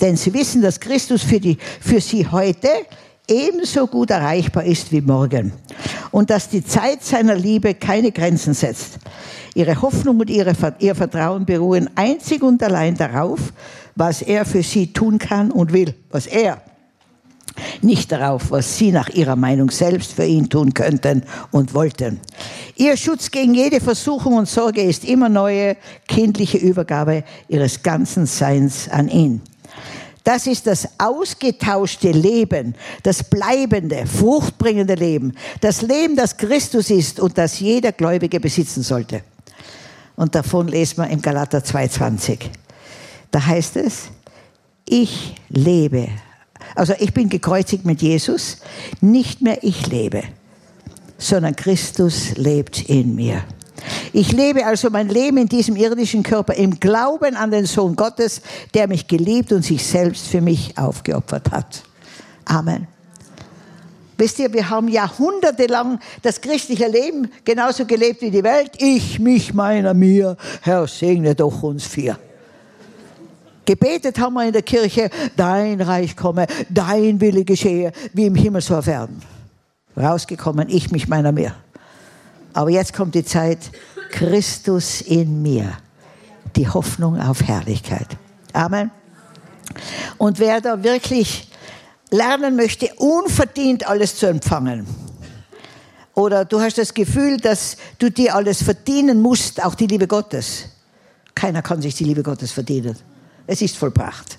[0.00, 2.68] Denn sie wissen, dass Christus für, die, für sie heute
[3.28, 5.52] ebenso gut erreichbar ist wie morgen
[6.10, 8.98] und dass die Zeit seiner Liebe keine Grenzen setzt.
[9.58, 13.52] Ihre Hoffnung und ihre, ihr Vertrauen beruhen einzig und allein darauf,
[13.96, 16.62] was er für sie tun kann und will, was er
[17.82, 22.20] nicht darauf, was sie nach ihrer Meinung selbst für ihn tun könnten und wollten.
[22.76, 28.88] Ihr Schutz gegen jede Versuchung und Sorge ist immer neue kindliche Übergabe ihres ganzen Seins
[28.88, 29.40] an ihn.
[30.22, 37.36] Das ist das ausgetauschte Leben, das bleibende, fruchtbringende Leben, das Leben, das Christus ist und
[37.36, 39.24] das jeder Gläubige besitzen sollte.
[40.18, 42.40] Und davon lesen wir im Galater 2,20.
[43.30, 44.08] Da heißt es,
[44.84, 46.08] ich lebe.
[46.74, 48.58] Also ich bin gekreuzigt mit Jesus,
[49.00, 50.24] nicht mehr ich lebe,
[51.18, 53.44] sondern Christus lebt in mir.
[54.12, 58.42] Ich lebe also mein Leben in diesem irdischen Körper im Glauben an den Sohn Gottes,
[58.74, 61.84] der mich geliebt und sich selbst für mich aufgeopfert hat.
[62.44, 62.88] Amen.
[64.18, 68.72] Wisst ihr, wir haben jahrhundertelang das christliche Leben genauso gelebt wie die Welt.
[68.78, 70.36] Ich, mich, meiner, mir.
[70.60, 72.18] Herr, segne doch uns vier.
[73.64, 78.60] Gebetet haben wir in der Kirche, dein Reich komme, dein Wille geschehe, wie im Himmel
[78.60, 79.22] so auf Erden.
[79.96, 81.54] Rausgekommen, ich, mich, meiner, mir.
[82.54, 83.58] Aber jetzt kommt die Zeit,
[84.10, 85.74] Christus in mir,
[86.56, 88.08] die Hoffnung auf Herrlichkeit.
[88.52, 88.90] Amen.
[90.16, 91.47] Und wer da wirklich
[92.10, 94.86] lernen möchte, unverdient alles zu empfangen,
[96.18, 100.64] oder du hast das Gefühl, dass du dir alles verdienen musst, auch die Liebe Gottes.
[101.32, 102.96] Keiner kann sich die Liebe Gottes verdienen.
[103.46, 104.36] Es ist vollbracht.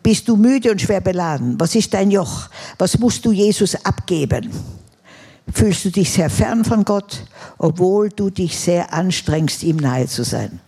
[0.00, 1.58] Bist du müde und schwer beladen?
[1.58, 2.48] Was ist dein Joch?
[2.78, 4.52] Was musst du Jesus abgeben?
[5.52, 7.24] Fühlst du dich sehr fern von Gott,
[7.58, 10.60] obwohl du dich sehr anstrengst, ihm nahe zu sein?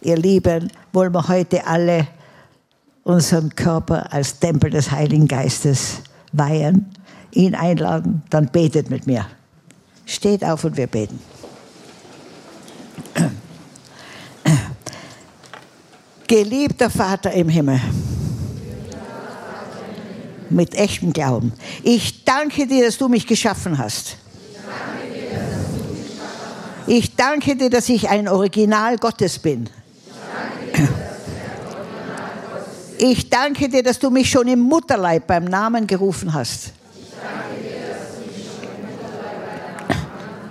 [0.00, 2.08] Ihr Lieben, wollen wir heute alle
[3.04, 6.02] unseren Körper als Tempel des Heiligen Geistes
[6.32, 6.90] weihen,
[7.30, 9.26] ihn einladen, dann betet mit mir.
[10.06, 11.20] Steht auf und wir beten.
[16.26, 17.80] Geliebter Vater im Himmel,
[20.48, 21.52] mit echtem Glauben.
[21.82, 24.16] Ich danke dir, dass du mich geschaffen hast.
[26.86, 29.68] Ich danke dir, dass ich ein Original Gottes bin.
[33.06, 36.72] Ich danke dir, dass du mich schon im Mutterleib beim Namen gerufen hast.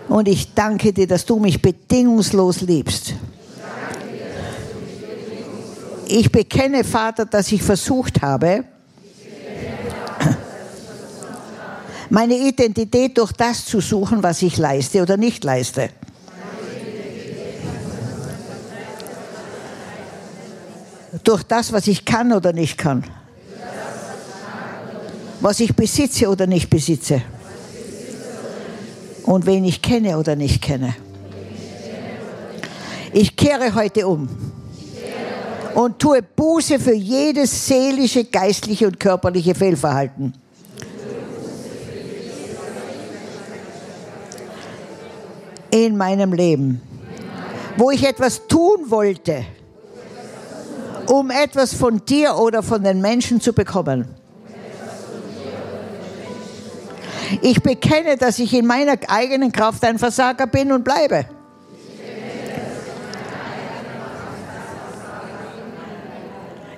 [0.08, 3.16] Und ich danke dir, dass du mich bedingungslos liebst.
[6.08, 8.66] Ich bekenne, Vater, dass ich versucht habe,
[12.12, 15.89] meine Identität durch das zu suchen, was ich leiste oder nicht leiste.
[21.24, 23.03] Durch das, was ich kann oder nicht kann.
[25.39, 27.21] Was ich besitze oder nicht besitze.
[29.24, 30.95] Und wen ich kenne oder nicht kenne.
[33.13, 34.28] Ich kehre heute um
[35.76, 40.34] und tue Buße für jedes seelische, geistliche und körperliche Fehlverhalten.
[45.71, 46.82] In meinem Leben,
[47.78, 49.45] wo ich etwas tun wollte,
[51.08, 54.08] um etwas von dir oder von den Menschen zu bekommen.
[57.41, 61.26] Ich bekenne, dass ich in meiner eigenen Kraft ein Versager bin und bleibe.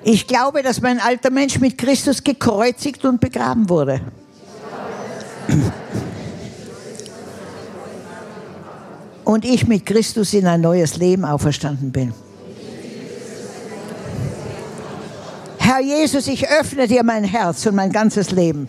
[0.08, 4.00] Ich glaube, dass mein alter Mensch mit Christus gekreuzigt und begraben wurde.
[9.24, 12.14] Und ich mit Christus in ein neues Leben auferstanden bin.
[15.76, 18.66] Herr Jesus, ich öffne dir mein Herz und mein ganzes Leben.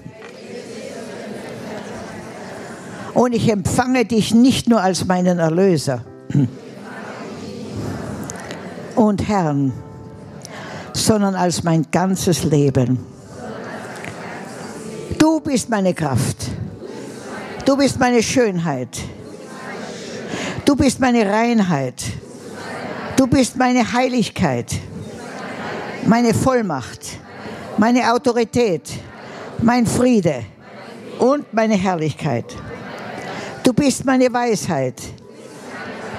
[3.13, 6.03] Und ich empfange dich nicht nur als meinen Erlöser
[8.97, 9.71] und Herrn
[10.91, 12.99] sondern als mein ganzes Leben.
[15.17, 16.49] Du bist meine Kraft.
[17.63, 18.99] Du bist meine Schönheit.
[20.65, 22.03] Du bist meine Reinheit.
[23.15, 24.75] Du bist meine Heiligkeit,
[26.07, 27.19] meine Vollmacht,
[27.77, 28.89] meine Autorität,
[29.61, 30.45] mein Friede
[31.19, 32.45] und meine Herrlichkeit.
[33.61, 35.01] Du bist meine Weisheit.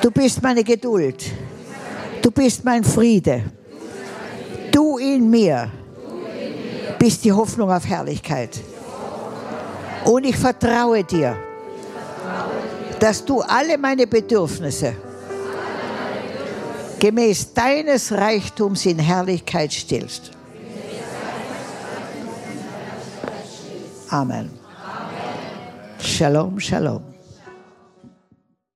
[0.03, 1.25] Du bist meine Geduld.
[2.21, 3.45] Du bist mein Friede.
[4.71, 5.71] Du in mir
[6.99, 8.61] bist die Hoffnung auf Herrlichkeit.
[10.05, 11.37] Und ich vertraue dir,
[13.01, 14.95] dass du alle meine Bedürfnisse
[16.99, 20.31] gemäß deines Reichtums in Herrlichkeit stillst.
[24.11, 24.51] Amen.
[26.01, 27.08] Shalom, shalom.